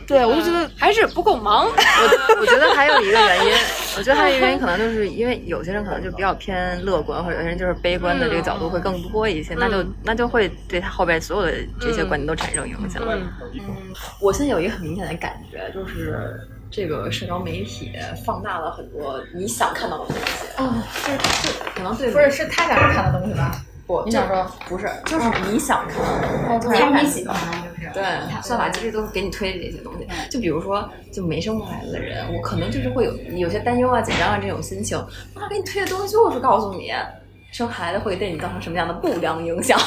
[0.07, 1.67] 对，我就觉得还是不够忙。
[1.67, 3.53] 我我觉得还有一个原因，
[3.97, 13.03] 我觉得还有一个原因，可能就是 因为有些人可能就比较偏乐观，或者有些人就是悲观的这个角度会更多一些，那就那就会对他后边所有的这些观点都产生影响。
[13.07, 13.29] 嗯
[14.21, 16.41] 我现在有一个很明显的感觉，就是
[16.71, 17.93] 这个社交媒体
[18.25, 20.23] 放大了很多你想看到的东西。
[20.59, 23.61] 哦，就是就可能对不是是他想看的东西吧？
[23.87, 26.61] 不，你想说不是，就是你想看的。
[26.61, 28.03] 猜你喜欢就是对，
[28.43, 30.07] 算法其实都给你推这些东西。
[30.31, 34.97] 就比如说，就没生过孩子的人，我可能就是会有有些担忧啊、紧张啊这种心情。
[35.35, 36.93] 他给你推的东西就是告诉你，
[37.51, 39.79] 生孩子会对你造成什么样的不良影响，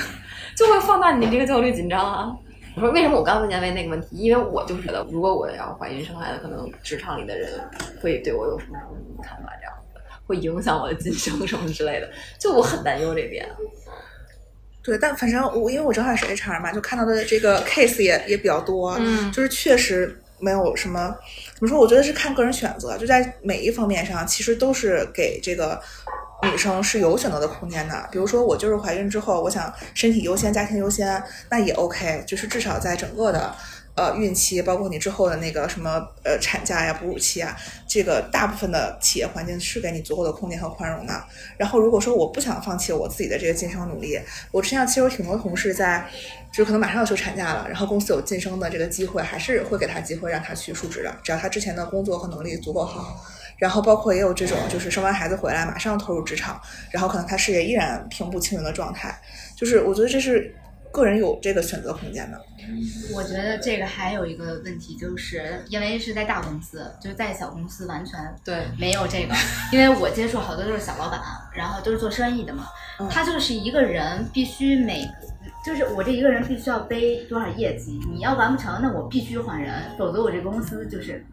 [0.56, 2.34] 就会放大你这个焦虑紧张啊。
[2.74, 4.16] 我说为什么我刚问见问那个问题？
[4.16, 7.60] 因为我就是觉得，如果我要怀孕生孩子，可能职场里的人
[8.02, 9.81] 会对我有什么样的看法，这样的
[10.26, 12.10] 会影响我的晋升什么之类的。
[12.38, 13.48] 就我很担忧这点。
[14.82, 21.16] 对，但反正我因为我正好也是 HR 嘛，就看到的这个 case 也也比较多，嗯就是确实没有什么
[21.54, 25.80] 怎么说，我觉得是看个人选择，就在每一方面上，其实都是给这个
[26.42, 28.08] 女生是有选择的空间的。
[28.10, 33.54] 比如说我就是怀孕之后，我想身体优先、家庭优先，那也 OK，就是至少在整个的。
[33.94, 37.54] 呃，孕期包括你之后的那个什么呃产假呀、哺乳期啊，
[37.86, 41.24] 这个大部分的企业环境是给你足够的空间和宽容的。
[41.58, 44.18] 然后如果说我不想放弃我自己的这个晋升努力，
[44.50, 46.08] 我之前其实有挺多同事在，
[46.50, 53.22] 就可能马上要休产假了，然后公司有晋升的这个机会，还是会给他机会让他去述职的，只要他之前的工作和能力足够好。
[53.58, 59.16] 然后包括也有这种，就是生完孩子回来马上投入职场，然后可能他事业依然平步青云的状态，
[59.54, 60.52] 就是我觉得这是
[60.92, 62.40] 个人有这个选择空间的。
[63.12, 69.34] 我觉得这个还有一个问题，就是因为是在大公司，就是在小公司完全对没有这个。
[69.72, 71.20] 因为我接触好多都是小老板，
[71.56, 72.66] 然后都是做生意的嘛，
[73.10, 75.08] 他就是一个人必须每，
[75.66, 81.24] 就是我这一个人必须要背多少业绩，你要完不成，那我必须换人，否则我这公司就是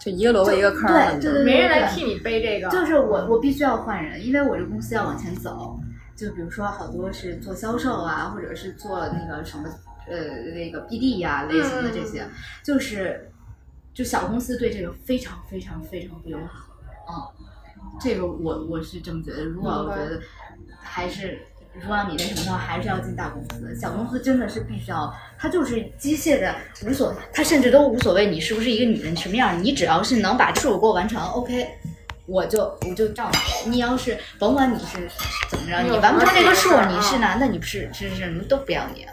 [0.00, 1.12] 就一个萝卜一个坑儿。
[1.20, 5.78] 对对对，没人来替你背这个，就是我我必须要换人，因为我这公司要往前走。
[6.22, 9.68] 就比如说好多是做销售啊，或者是做那个什么
[10.06, 12.24] 呃那个 BD 呀、类型的这些，
[12.62, 13.28] 就是
[13.92, 17.34] 就小公司对这个非常非常非常不友好。
[17.76, 19.44] 嗯，这个我我是这么觉得。
[19.44, 20.20] 如果我觉得
[20.78, 21.40] 还是
[21.74, 23.74] 如果要你那什么的话，还是要进大公司。
[23.74, 26.54] 小公司真的是必须要，它就是机械的
[26.86, 31.66] 无所，它甚至都无所谓你是不是一个女人什么样，你只要是能把数给我完成，OK。
[32.26, 33.30] 我就我就照
[33.64, 35.10] 你，你要是甭管你是
[35.50, 39.06] 怎么着，你完不成这个数，你是男的，你不是是是，都不要你。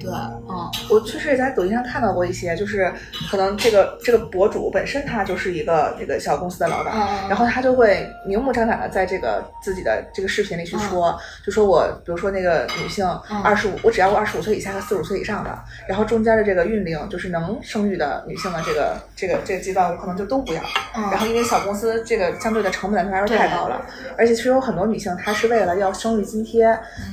[0.00, 0.10] 对，
[0.48, 2.92] 嗯，我确实也在抖音上看到过一些，就是
[3.30, 7.28] 可能这个这个博主本身他就是一个这个小公司的老板，嗯。
[7.28, 13.06] 然后他就会明目张胆的在这个自己的这个视频里去说，就说我比如说那个女性
[13.42, 20.62] 二十五，我只要我二十五岁以下和四十五岁以上的，然后中间的这个孕龄就是能生育的女性的这个这个这个阶段，我可能就都不要。
[20.94, 23.84] 然后因为小公司这个相对的成本来说太高了，
[24.16, 26.66] 而且其实有很多女性她是为了要生育津贴，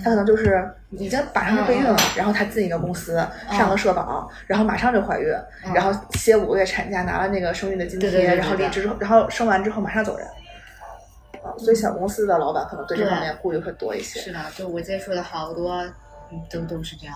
[0.04, 3.16] 她可能就是已经马上就备孕了，然后她进一个公司
[3.50, 5.28] 上了社保，然后马上就怀孕，
[5.74, 10.28] 然后歇五个月产假拿了那个生育的津贴，对对对对然后离职之后，然后生完之后马上走人。
[11.44, 14.20] 啊，所以小公司的老板可能对这方面顾虑会多一些。
[14.20, 15.74] 是的，就我接触的好多，
[16.32, 17.16] 嗯都都是这样。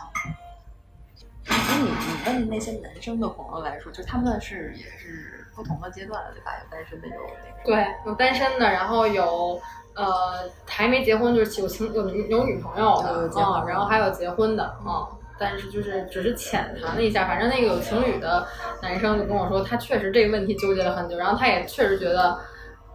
[1.48, 6.54] 那你你问那些男生的朋友来说，就他们是也是不同的阶段的，对吧？
[6.64, 7.14] 有单身的，有
[7.44, 7.64] 那个。
[7.64, 9.62] 对，有单身的，然后有
[9.96, 15.08] 呃还没结婚，就是有情有有女朋友的啊、然后还有结婚的啊、
[15.40, 18.48] 但是就是只是浅谈了一下，反正那个有情侣的
[18.82, 22.40] 男生就跟我说，他确实这个问题纠结了很久，然后他也确实觉得。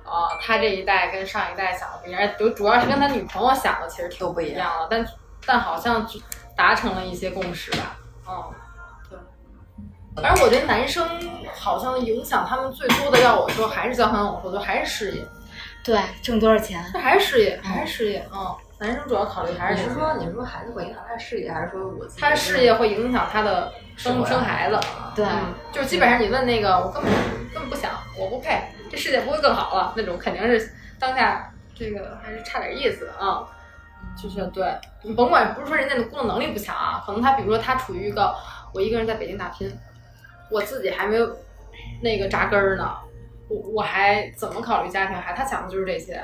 [0.02, 5.06] 啊、他这一代跟上一代想的不一样，主主要是跟他女朋友想的其实挺都不一样样的，但
[5.46, 6.18] 但好像就
[6.56, 7.96] 达成了一些共识吧，
[8.28, 8.42] 嗯，
[9.08, 9.16] 对。
[10.20, 11.06] 反正我觉得男生
[11.54, 15.24] 好像影响他们最多的，要我说还是交朋友，我说还是事业，
[15.84, 16.84] 对，挣多少钱？
[16.92, 24.78] 这还是事业，还是事业，嗯，男生主要考虑还是你是说你是说孩子会影响他的事业，还是说我他的事业会影响他的生生孩子，
[25.14, 27.12] 对嗯，就是基本上你问那个，我根本
[27.52, 33.46] 根本不想，我不配，这世界不会更好了那种，肯定是当下这个还是差点意思啊。
[34.16, 34.66] 就是对，
[35.02, 38.34] 你甭管不是说人家的工作能力不强啊，可能他比如说他处于一个
[38.72, 39.70] 我一个人在北京打拼，
[40.50, 41.36] 我自己还没有
[42.02, 42.96] 那个扎根儿呢，
[43.50, 45.16] 我我还怎么考虑家庭？
[45.16, 46.22] 还他想的就是这些。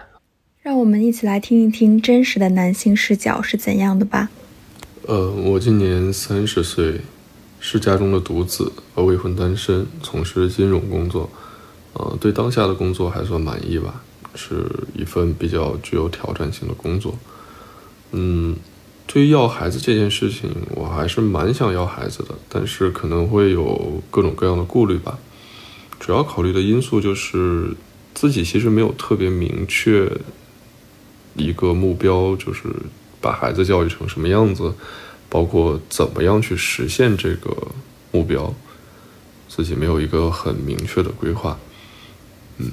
[0.63, 4.31] 让我们一起来听一听真实的男性视角是怎样的吧。
[5.03, 7.01] 呃，我今年三十岁，
[7.59, 11.29] 是家中的独子，呃，未婚单身，从事金融工作，
[11.95, 14.03] 呃，对当下的工作还算满意吧。
[14.35, 14.65] 是
[14.95, 17.17] 一份比较具有挑战性的工作。
[18.13, 18.57] 嗯，
[19.07, 25.19] 对于要孩子这件事情，我还是蛮想要孩子的，但是可能会有各种各样的顾虑吧。
[25.99, 27.75] 主要考虑的因素就是
[28.15, 30.11] 自己其实没有特别明确
[31.35, 32.65] 一个目标，就是
[33.21, 34.73] 把孩子教育成什么样子，
[35.29, 37.55] 包括怎么样去实现这个
[38.13, 38.55] 目标，
[39.49, 41.59] 自己没有一个很明确的规划。
[42.59, 42.71] 嗯，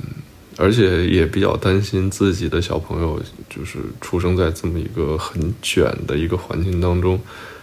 [0.57, 7.19] 而且也比较担心自己的小朋友，就是出生在这么一个很卷的一个环境当中，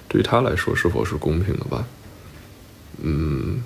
[0.09, 1.87] 对于他来说是否是公平的吧？
[3.03, 3.63] 嗯，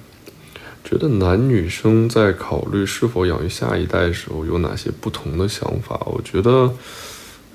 [0.85, 5.99] 觉得男女生在考虑是否养育下一代的时候有哪些不同的想法？
[6.05, 6.73] 我觉得，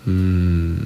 [0.05, 0.77] 嗯，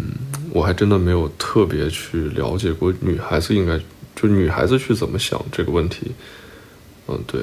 [0.51, 3.79] 我还真的没有特别去了解过女孩子应该
[4.13, 6.11] 就女孩子去怎么想这个问题。
[7.07, 7.41] 嗯，对。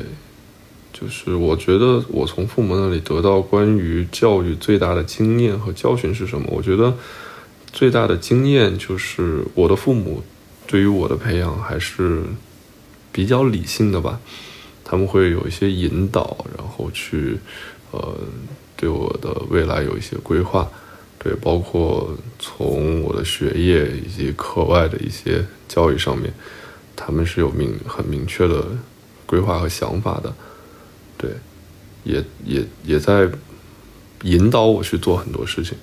[0.93, 6.47] 就是我觉得我从父母那里得到关于教育最大的经验和教训是什么？
[6.51, 6.95] 我觉得
[7.73, 10.23] 最大的经验就是我的父母
[10.67, 12.25] 对于我的培养还是
[13.13, 14.21] 比较理性的吧。
[14.91, 17.39] 他们会有一些引导，然后去
[17.93, 18.13] 呃
[18.77, 20.69] 对我的未来有一些规划，
[21.17, 26.35] 对，包括从我的学业以及课外的一些教育上面，
[26.97, 28.67] 他们是有明很明确的
[29.27, 30.35] 规划和想法的。
[31.17, 31.31] 对，
[32.03, 33.31] 也也也在
[34.25, 35.79] 引导我去做很多事情。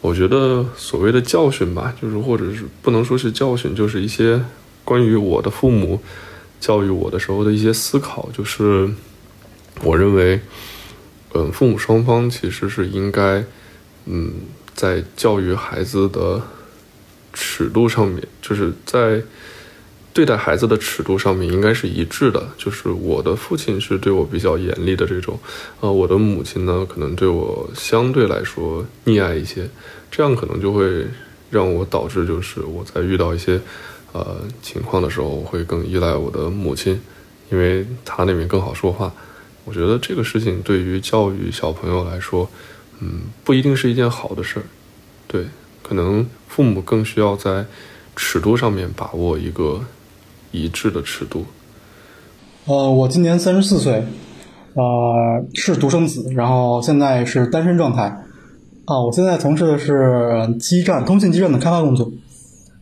[0.00, 4.44] 我觉得所谓的教训吧，就是或者是不能说是教训，就是一些
[4.84, 6.02] 关于我的父母
[6.64, 8.28] 教育我的时候的一些思考。
[8.32, 8.88] 就是
[9.82, 10.40] 我认为，
[11.34, 13.44] 嗯，父母双方其实是应该，
[14.06, 14.32] 嗯，
[14.74, 16.40] 在教育孩子的
[17.32, 19.22] 尺度上面，就是在。
[20.14, 25.36] 对待孩子的尺度上面应该是一致的，就是我的父亲是对我比较严厉的这种，
[25.80, 29.68] 呃，我的母亲呢可能对我相对来说溺爱一些，
[30.12, 31.04] 这样可能就会
[31.50, 33.60] 让我导致就是我在遇到一些
[34.14, 36.98] 呃情况的时候，我会更依赖我的母亲，
[37.52, 39.12] 因为她那边更好说话。
[39.66, 42.48] 我觉得这个事情对于教育小朋友来说，
[43.00, 44.64] 嗯，不一定是一件好的事儿，
[45.28, 45.44] 对，
[45.82, 47.66] 可能父母更需要在
[48.16, 49.82] 尺度上面把握一个。
[50.56, 51.44] 一致的尺度。
[52.66, 54.04] 呃，我今年三十四岁，
[54.74, 58.04] 呃，是独生子，然后现在是单身状态。
[58.84, 62.08] 啊，我现在从事的是基站通信基站的开发工作。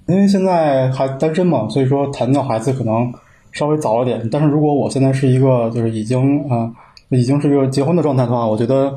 [0.07, 3.13] 因为现在还单身嘛，所以说谈到孩子可能
[3.53, 4.29] 稍微早了点。
[4.31, 6.71] 但是如果我现在是一个就是已经啊
[7.11, 8.95] 已经是一个结婚的状态的话，我觉得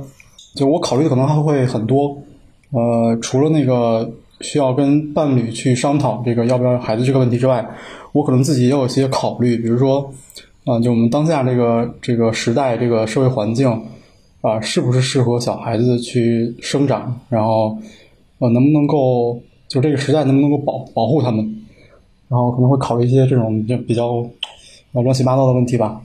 [0.56, 2.18] 就我考虑的可能还会很多。
[2.72, 7.66] 呃，除了那个需要跟伴侣去商讨这个要不要孩子这个问题之外。
[8.12, 10.10] 我可能自己也有一些考虑，比如说，
[10.64, 13.70] 啊，就我们当下这个这个时代，这个社会环境，
[14.40, 17.20] 啊，是不是适合小孩子去生长？
[17.28, 17.78] 然后，
[18.40, 19.38] 呃，能不能够
[19.68, 21.64] 就这个时代能不能够保保护他们？
[22.28, 24.26] 然后可能会考虑一些这种就比较
[24.94, 26.02] 呃乱七八糟的问题吧。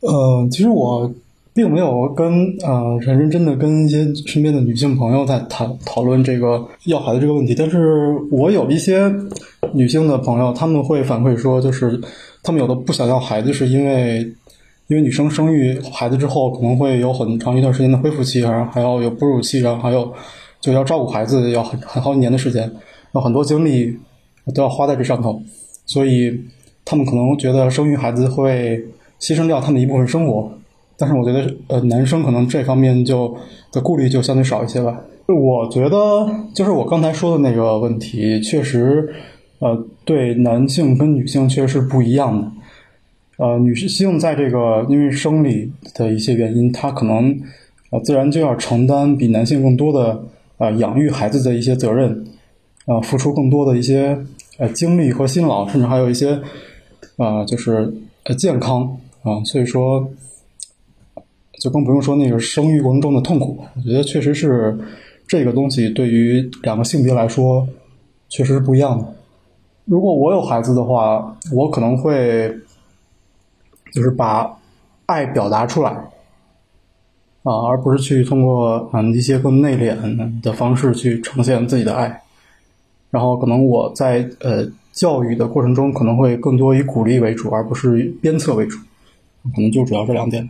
[0.00, 1.10] 呃，其实我。
[1.56, 9.08] 并没有跟呃很认真的跟一些身边的女性朋友在谈讨论这个要孩子这个问题，但是我有一些
[9.72, 12.00] 女性的朋友，他们会反馈说，就是
[12.42, 14.18] 他们有的不想要孩子，是因为
[14.88, 20.12] 因为女生生育孩子之后可能会有很长一段时间的恢复期，然后还要有哺乳期，然后还有
[20.64, 22.72] 就要照顾孩子，要很很好几年的时间，
[23.12, 23.94] 有很多精力
[24.54, 25.38] 都要花在这上头，
[25.84, 26.40] 所以
[26.86, 28.82] 他们可能觉得生育孩子会
[29.20, 30.50] 牺牲掉他们一部分生活。
[30.96, 33.36] 但是我觉得，呃，男生可能这方面就
[33.72, 34.98] 的顾虑就相对少一些吧。
[35.26, 39.14] 我觉得就是我刚才说的那个问题，确实，
[39.58, 42.50] 呃，对男性跟女性确实是不一样的。
[43.36, 47.38] 呃，女性在这个因为生理的一些原因，她可能
[47.90, 50.24] 呃自然就要承担比男性更多的
[50.58, 52.24] 呃养育孩子的一些责任，
[52.86, 54.18] 呃，付出更多的一些
[54.58, 56.40] 呃精力和辛劳，甚至还有一些
[57.16, 57.92] 啊，就是
[58.24, 60.10] 呃健康啊，所以说。
[61.60, 64.76] 就更不用说那个生育过程中的痛苦，我觉得确实是
[65.26, 67.66] 这个东西对于两个性别来说
[68.28, 69.14] 确实是不一样的。
[69.86, 72.54] 如果我有孩子的话，我可能会
[73.94, 74.58] 就是把
[75.06, 75.96] 爱表达出来
[77.44, 82.22] 啊，而不是去通过嗯一些更内敛的方式去呈现自己的爱。
[83.10, 88.78] 然后可能我在呃教育的过程中可能会更多以鼓励为主，而不是鞭策为主，
[89.54, 90.48] 可能就主要这两点。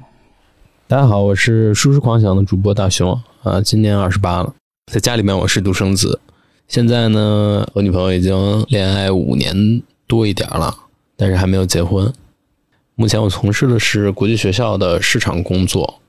[0.87, 4.55] 大家好，我是舒适狂想的主播大熊啊，今年二十八了，
[4.93, 6.21] 在家里面我是独生子，
[6.69, 10.73] 现在呢，我女朋友已经恋爱五年多一点了，
[11.17, 12.13] 但是还没有结婚。
[12.95, 16.01] 目前我从事的是国际学校的市场工作，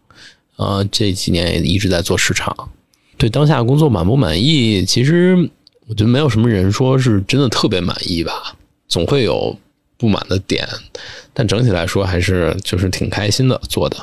[0.58, 2.56] 呃，这几年也一直在做市场。
[3.18, 4.86] 对当下工作满不满意？
[4.86, 5.50] 其实
[5.88, 8.56] 我觉得没有什么人说是真的特别满意吧，
[8.88, 9.58] 总会有
[9.98, 10.68] 不满的点。
[11.34, 13.98] 但整体来说，还是就是挺开心的做的，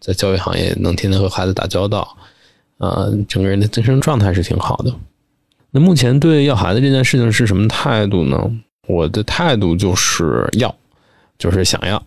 [0.00, 2.16] 在教育行业能天天和孩子打交道，
[2.78, 4.94] 呃，整个人的精神状态是挺好的。
[5.70, 8.50] 那目前对要孩子这件事情是什么态度呢？
[8.86, 10.74] 我的态度就是要，
[11.38, 12.02] 就是想要。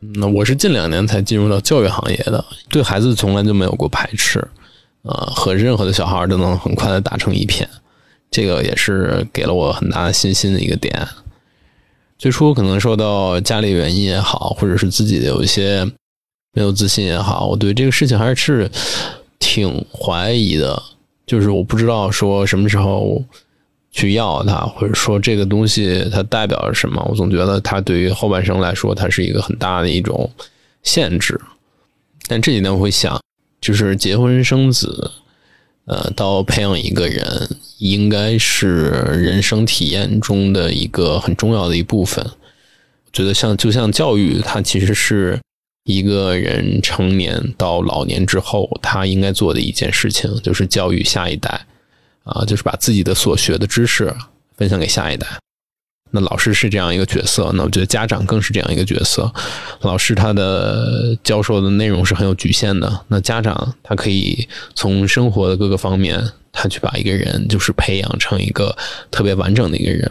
[0.00, 4.42] 那我是近两年才进入到教育行业的，对孩子从来就没有过排斥，
[5.02, 7.68] 呃，和任何的小孩都能很快的打成一片，
[8.30, 11.06] 这个也是给了我很大的信心的一个点。
[12.18, 15.84] 最初可能受到家里原因也好，或者是自己有一些
[16.52, 18.70] 没有自信也好，我对这个事情还是
[19.38, 20.82] 挺怀疑的。
[21.26, 23.22] 就是我不知道说什么时候
[23.90, 27.04] 去要它，或者说这个东西它代表着什么。
[27.10, 30.30] 我总觉得它对于后半生来说，它是一个很大的一种
[30.82, 31.40] 限制。
[32.26, 33.20] 但这几年我会想，
[33.60, 35.10] 就是结婚生子，
[35.86, 42.24] 呃，到培养一个人，应该是人生体验中的一个很重要的一部分。
[42.24, 45.38] 我觉得像就像教育，它其实是。
[45.84, 51.66] 一个人成年到老年之后，他应该做的一件事情就是教育下一代，
[52.30, 54.14] 啊，就是把自己的所学的知识
[54.56, 55.26] 分享给下一代。
[56.10, 59.32] 那老师是这样一个角色，那我觉得家长更是这样一个角色。
[59.82, 68.76] 老师他的教授的内容是很有局限的，那家长他可以从生活的各个方面，他去把一个人就是培养成一个
[69.10, 70.10] 特别完整的一个人。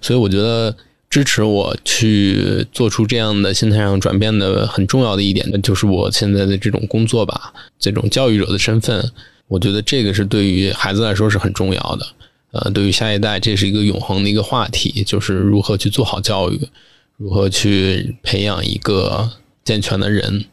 [0.00, 0.74] 所以我觉得。
[1.10, 9.10] 支持我去做出这样的心态上转变的很重要的一点，就是我现在的这种工作吧，这种教育者的身份，
[9.50, 12.06] 我觉得这个是对于孩子来说是很重要的。
[12.52, 16.68] 呃，对于下一代，这是一个永恒的一个话题，就是如何去做好教育，
[17.16, 19.28] 如何去培养一个
[19.64, 20.44] 健全的人。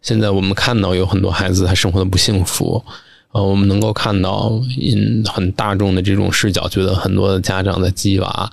[0.00, 2.84] 现在我们看到有很多孩子他生活的不幸福，
[3.32, 8.52] 呃，我们能够看到嗯很大众的这种视角，觉得很多的家长在鸡娃。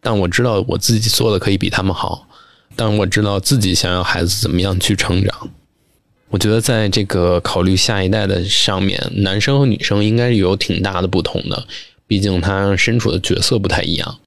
[0.00, 2.28] 但我知道我自己做的可以比他们好，
[2.74, 5.50] 但我知道自己想要孩子怎么样去成长。
[6.30, 11.66] 我觉得在这个考虑下一代的上面，男生和女生应该有挺大的不同的，
[12.06, 14.18] 毕竟他身处的角色不太一样。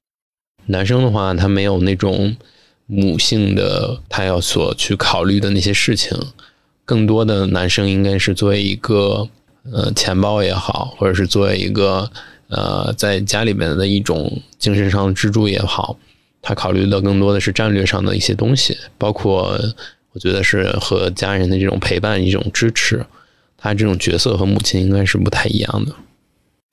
[0.66, 2.36] 男生的话，他没有那种
[2.86, 6.16] 母性的，他要所去考虑的那些事情，
[6.84, 9.28] 更多的男生应该是作为一个
[9.70, 12.10] 呃钱包也好，或者是作为一个。
[12.54, 15.98] 呃，在家里面的一种精神上的支柱也好，
[16.42, 19.58] 他考虑的更多的是战略上的一些东西，包括
[20.12, 23.04] 我觉得是和家人的这种陪伴、一种支持。
[23.56, 25.94] 他这种角色和母亲应该是不太一样的。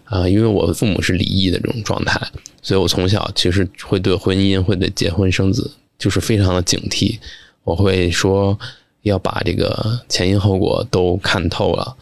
[0.05, 2.19] 啊，因为我父母是离异的这种状态，
[2.61, 7.19] 所以我从小其实会对婚姻、会对结婚生子就是非常的警惕。
[7.63, 8.57] 我会说
[9.03, 11.95] 要把这个前因后果都看透了，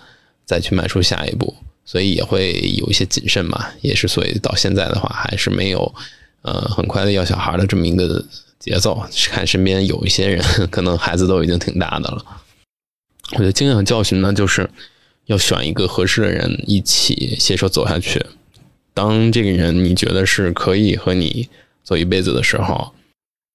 [0.45, 1.53] 再去迈出下一步。
[1.83, 5.95] 所以也会有一些谨慎吧，也是所以到现在的话，还是没有，
[6.41, 8.25] 呃，很快的要小孩的这么一个
[8.60, 9.03] 节奏。
[9.30, 12.24] 看身边有一些人， 可能孩子都已经挺大的了。
[13.34, 14.70] 我觉得经验和教训呢，就是
[15.26, 18.26] 要选一个合适的人一起携手走下去。
[18.93, 21.49] 当这个人你觉得是可以和你
[21.84, 22.93] 走一辈子的时候，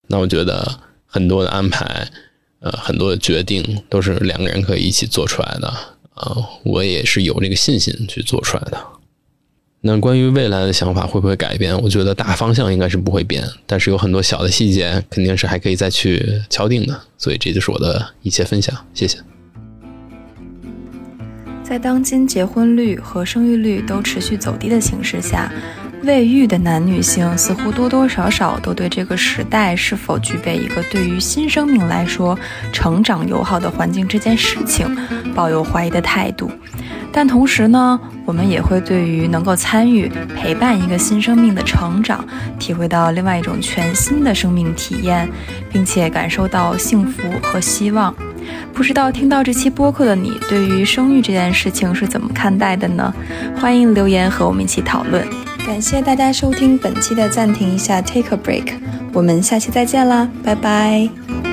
[0.08, 2.08] 那我觉得很多的安排，
[2.60, 5.68] 呃，很多的决定都是两个人可以一起做出来的。
[6.14, 8.86] 啊，我也是有这个信心去做出来的。
[9.84, 11.76] 那关于未来的想法会不会改变？
[11.82, 17.00] 我觉得大方向应该是不会变，但是有很多小的细节肯定是还可以再去敲定的。
[17.18, 19.18] 所以这就是我的一切分享，谢谢。
[21.64, 25.52] 在当今结婚率和生育率都持续走低的形势下。
[26.04, 32.36] 未育的男女性似乎多多少少都对这个时代是否具备一个对于新生命来说
[32.72, 34.84] 成长友好的环境这件事情
[35.32, 36.50] 抱有怀疑的态度，
[37.12, 42.24] 但同时呢，我们也会对于能够参与陪伴一个新生命的成长，
[42.58, 45.28] 体会到另外一种全新的生命体验，
[45.70, 48.14] 并且感受到幸福和希望。
[48.72, 53.12] 不知道听到这期播客的你，对于生育这件事情是怎么看待的呢？
[53.56, 55.24] 欢迎留言和我们一起讨论。
[55.66, 58.72] 感谢大家收听本期的暂停一下，Take a break。
[59.12, 61.51] 我们下期再见啦，拜拜。